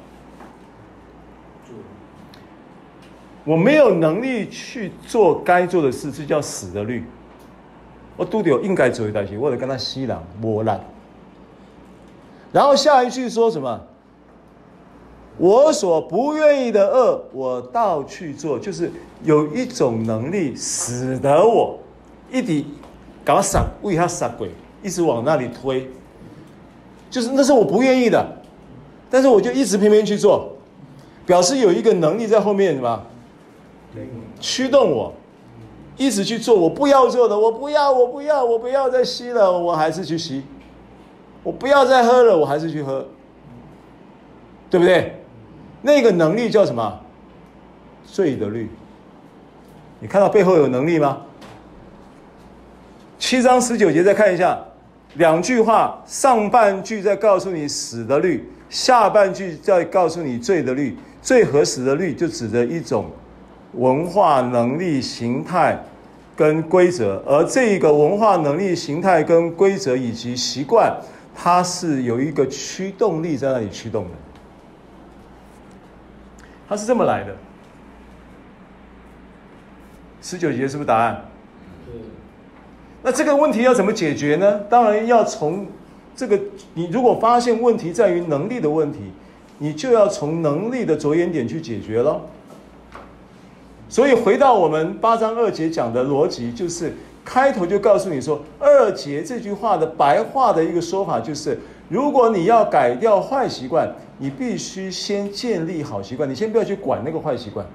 [3.43, 7.03] 我没有能力去做该做的事，这叫死的律。
[8.17, 10.83] 我都得有应该做的东西，我得跟他吸朗磨烂。
[12.51, 13.81] 然后下一句说什么？
[15.37, 18.91] 我所不愿意的恶，我倒去做，就是
[19.23, 21.79] 有一种能力使得我
[22.31, 22.65] 一滴
[23.27, 24.49] 搞傻为他傻鬼。
[24.83, 25.89] 一直往那里推，
[27.09, 28.25] 就是那是我不愿意的，
[29.09, 30.55] 但是我就一直偏偏去做，
[31.25, 33.01] 表示有一个能力在后面什么，
[34.39, 35.11] 驱动我，
[35.97, 40.43] 一直去做我不要做的，我不要，我不要，我不要再吸了，我还是去吸，
[41.41, 43.07] 我不要再喝了，我还是去喝，
[44.69, 45.23] 对不对？
[45.81, 46.99] 那个能力叫什么？
[48.05, 48.69] 罪的律。
[49.99, 51.23] 你看到背后有能力吗？
[53.19, 54.59] 七章十九节再看一下。
[55.15, 60.97] 两句话，上半句在告诉你死的律，下半句在告诉你罪的律。
[61.21, 63.11] 罪和死的律就指的一种
[63.73, 65.77] 文化能力形态
[66.35, 70.95] 跟规则，而这一个文化能力形态跟规则以及习惯，
[71.35, 74.11] 它是有一个驱动力在那里驱动的。
[76.69, 77.35] 它是这么来的。
[80.21, 81.25] 十九节是不是答案？
[83.07, 84.59] 那这个问题要怎么解决呢？
[84.69, 85.65] 当然要从
[86.13, 86.37] 这个，
[86.73, 88.99] 你如果发现问题在于能力的问题，
[89.59, 92.19] 你就要从能力的着眼点去解决喽。
[93.87, 96.93] 所以回到我们八章二节讲的逻辑，就是
[97.23, 107.65] 开头就告诉你说，二节这句话的白话的一个说法就是，如果你要改掉坏习惯，你必须先建立好习惯，你先不要去管那个坏习惯，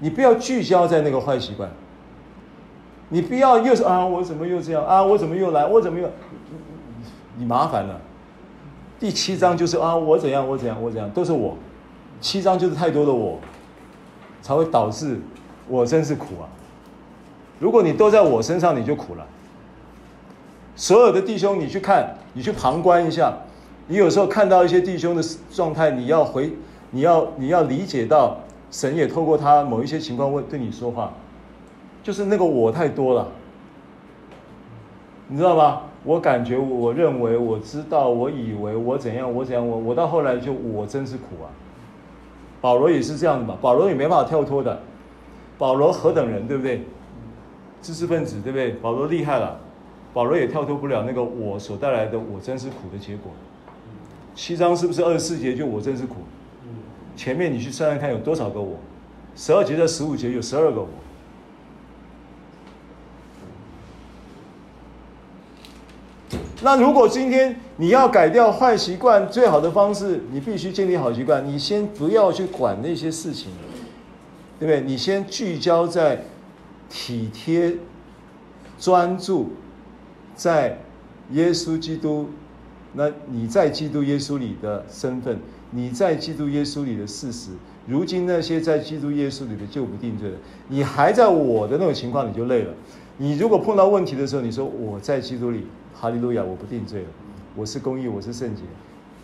[0.00, 1.70] 你不要聚焦在那个坏习惯。
[3.10, 5.02] 你不要又是啊，我怎么又这样啊？
[5.02, 5.66] 我怎么又来？
[5.66, 6.08] 我怎么又？
[7.36, 8.00] 你麻烦了。
[9.00, 11.56] 第七章就是啊，我怎样，我怎样，我怎样，都是我。
[12.20, 13.38] 七章就是太多的我，
[14.42, 15.20] 才会导致
[15.68, 16.48] 我真是苦啊。
[17.60, 19.24] 如果你都在我身上，你就苦了。
[20.74, 23.32] 所有的弟兄，你去看，你去旁观一下。
[23.86, 26.52] 你有时候看到一些弟兄的状态，你要回，
[26.90, 28.36] 你要你要理解到，
[28.70, 31.12] 神也透过他某一些情况会对你说话。
[32.08, 33.28] 就是那个我太多了，
[35.26, 35.82] 你知道吗？
[36.04, 41.52] 我感觉，我认为，我知道，我以为，我怎样，我怎样，我我到后来就我真是苦啊。
[42.62, 44.80] 保罗也是这样的嘛，保罗也没办法跳脱的。
[45.58, 46.80] 保罗何等人，对不对？
[47.82, 48.70] 知识分子，对不对？
[48.80, 49.60] 保罗厉害了，
[50.14, 53.30] 保罗也跳脱不了那个我所带来的我真是苦的结果。
[54.34, 56.14] 七章是不是二十四节就我真是苦？
[57.14, 58.76] 前面你去算算看有多少个我？
[59.36, 60.88] 十二节到十五节有十二个我。
[66.60, 71.46] 那如果今天你要改掉坏习惯，最好的方式，你必须建立好习惯。
[71.46, 73.52] 你先不要去管那些事情，
[74.58, 74.80] 对不对？
[74.80, 76.24] 你先聚焦在
[76.90, 77.76] 体贴、
[78.78, 79.52] 专注
[80.34, 80.80] 在
[81.30, 82.30] 耶稣基督，
[82.94, 85.38] 那你在基督耶稣里的身份，
[85.70, 87.50] 你在基督耶稣里的事实，
[87.86, 90.36] 如今那些在基督耶稣里的就不定罪了。
[90.66, 92.74] 你还在我的那种情况，你就累了。
[93.20, 97.08] 你如果碰到问题的时候，你说我在基督里，哈利路亚，我不定罪了，
[97.56, 98.62] 我是公义，我是圣洁，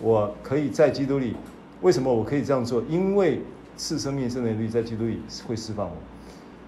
[0.01, 1.37] 我可以在基督里。
[1.81, 2.83] 为什么我可以这样做？
[2.89, 3.41] 因为
[3.77, 5.93] 赐生命、圣灵的律在基督里会释放我。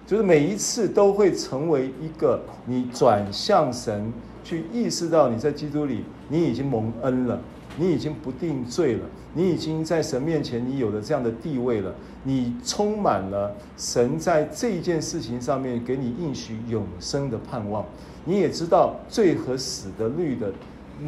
[0.05, 7.41] 就是每一次都会成为一个你转向神，去意识到你在基督里，你已经蒙恩了，
[7.77, 9.01] 你已经不定罪了，
[9.33, 17.85] 你已经在神面前你有了这样的地位了，你充满了神在这件事情上面给你应许永生的盼望，
[18.25, 20.51] 你也知道罪和死的律的。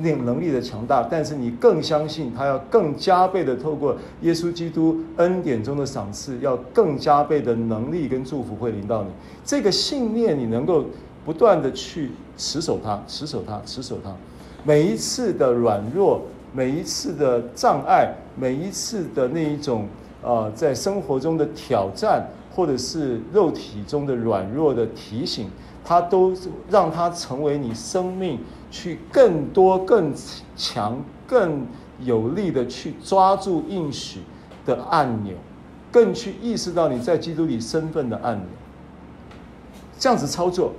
[0.03, 9.09] 那能力的强大，但是你更相信他要更加倍的透过耶稣基督恩典中的赏赐，要更加倍的能力跟祝福会临到你。
[9.43, 10.85] 这个信念你能够
[11.25, 14.15] 不断的去持守它，持守它，持守它。
[14.63, 16.21] 每一次的软弱，
[16.53, 19.87] 每一次的障碍，每一次的那一种
[20.21, 25.49] 呃，在生活中的挑战，或者是肉体中的软弱的提醒，
[25.83, 26.33] 它都
[26.69, 28.39] 让它成为你生命。
[28.71, 30.13] 去更多、更
[30.55, 31.65] 强、更
[32.01, 34.19] 有力的去抓住应许
[34.63, 35.33] 的按钮，
[35.91, 38.45] 更去意识到你在基督里身份的按钮。
[39.97, 40.73] 这样子操作，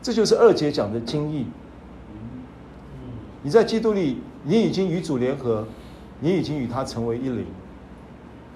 [0.00, 1.46] 这就是二节讲的精意。
[3.42, 5.66] 你在基督里，你已经与主联合，
[6.20, 7.44] 你已经与他成为一灵。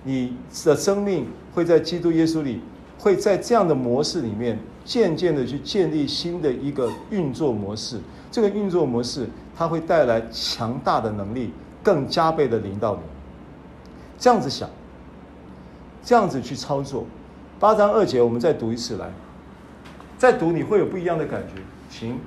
[0.05, 2.61] 你的生命会在基督耶稣里，
[2.99, 7.99] 会在这样的模式里面，渐渐的去建立新的一个运作模式。
[8.31, 11.51] 这个运作模式，它会带来强大的能力，
[11.83, 13.03] 更加倍的临到你。
[14.17, 14.71] 这样子想，
[16.05, 17.05] 这样子去操作。
[17.59, 19.11] 八章二节，我们再读一次来。
[20.17, 21.61] 再读你会有不一样的感觉。
[21.91, 22.19] 行，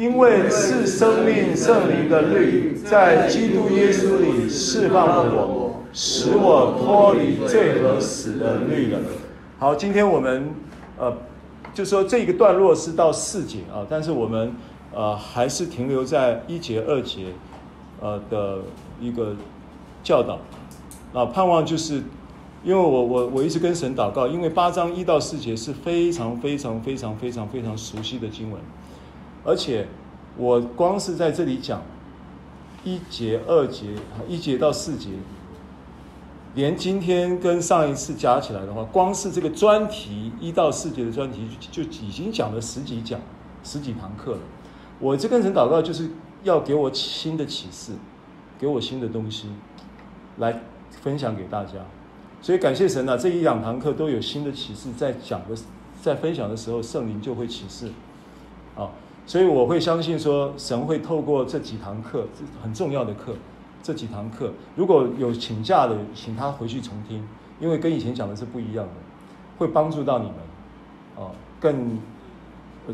[0.00, 8.98] 因为是生命圣灵的律，在基督耶稣里释放了我，使我脱离罪和死的律了。
[9.58, 10.54] 好，今天我们
[10.98, 11.14] 呃，
[11.74, 14.52] 就说这个段落是到四节啊，但是我们。
[14.92, 17.26] 呃，还是停留在一节、二节，
[18.00, 18.58] 呃的
[19.00, 19.36] 一个
[20.02, 20.40] 教导，
[21.12, 22.02] 啊，盼望就是，
[22.64, 28.60] 因为我我我一直跟神祷告，因为八章一到四节是非常非常非常非常非常熟悉的经文，
[29.44, 29.88] 而且
[30.36, 31.82] 我光是在这里讲
[32.84, 33.94] 一节、二节，
[34.28, 35.10] 一节到四节，
[36.54, 43.20] 连今天跟上一次加起来的话，光是这个专题一到四节的专题就已经讲了十几讲、
[43.64, 44.40] 十几堂课了。
[44.98, 46.10] 我这跟神祷告，就是
[46.42, 47.92] 要给我新的启示，
[48.58, 49.48] 给我新的东西，
[50.38, 50.60] 来
[50.90, 51.74] 分享给大家。
[52.42, 55.54] 所以感谢神啊，这一两堂课都有新的启示，在讲的、
[56.02, 57.90] 在分享的时候，圣灵就会启示。
[58.76, 58.88] 啊，
[59.30, 62.26] 所以我会相信说，神会透过这几堂课，
[62.60, 63.32] 很重要的课，
[63.80, 67.24] 这几堂课，如果有请假的，请他回去重听，
[67.60, 68.92] 因为跟以前讲的是不一样的，
[69.56, 70.34] 会帮助到你们，
[71.24, 71.96] 啊，更。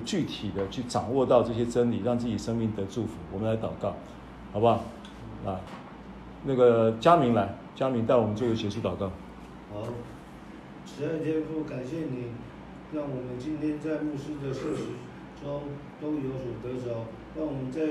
[0.05, 3.12] 具体的去掌握到这些真理，让自己生命得祝福。
[3.32, 3.95] 我们来祷告，
[4.53, 4.84] 好不好？
[5.47, 5.59] 啊，
[6.45, 9.07] 那个佳明来，佳明带我们做个结束祷告。
[9.72, 9.84] 好，
[10.84, 12.26] 慈爱天父，感谢你，
[12.93, 14.82] 让我们今天在牧师的授时
[15.47, 15.63] 中
[16.03, 17.07] 都有所得着，
[17.39, 17.87] 让我们在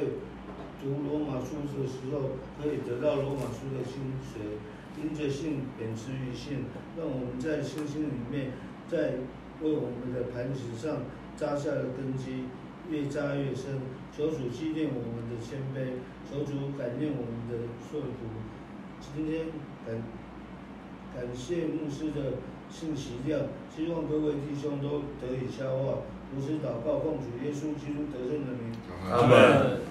[0.84, 4.60] 读罗马书的时候可以得到罗马书的精髓，
[5.00, 6.66] 因着信本持于信，
[6.98, 8.52] 让我们在信心里面，
[8.90, 9.24] 在
[9.62, 10.98] 为我们的磐石上。
[11.38, 12.46] 扎下了根基，
[12.90, 13.82] 越扎越深。
[14.16, 18.24] 求主纪念我们的谦卑，求主感念我们的顺服。
[19.02, 19.48] 今天
[19.86, 20.02] 感
[21.14, 22.40] 感谢牧师的
[22.70, 23.42] 信息量，
[23.76, 25.98] 希望各位弟兄都得以消化。
[26.34, 28.74] 如此祷告，奉主耶稣基督得胜的名。
[29.12, 29.82] 阿门。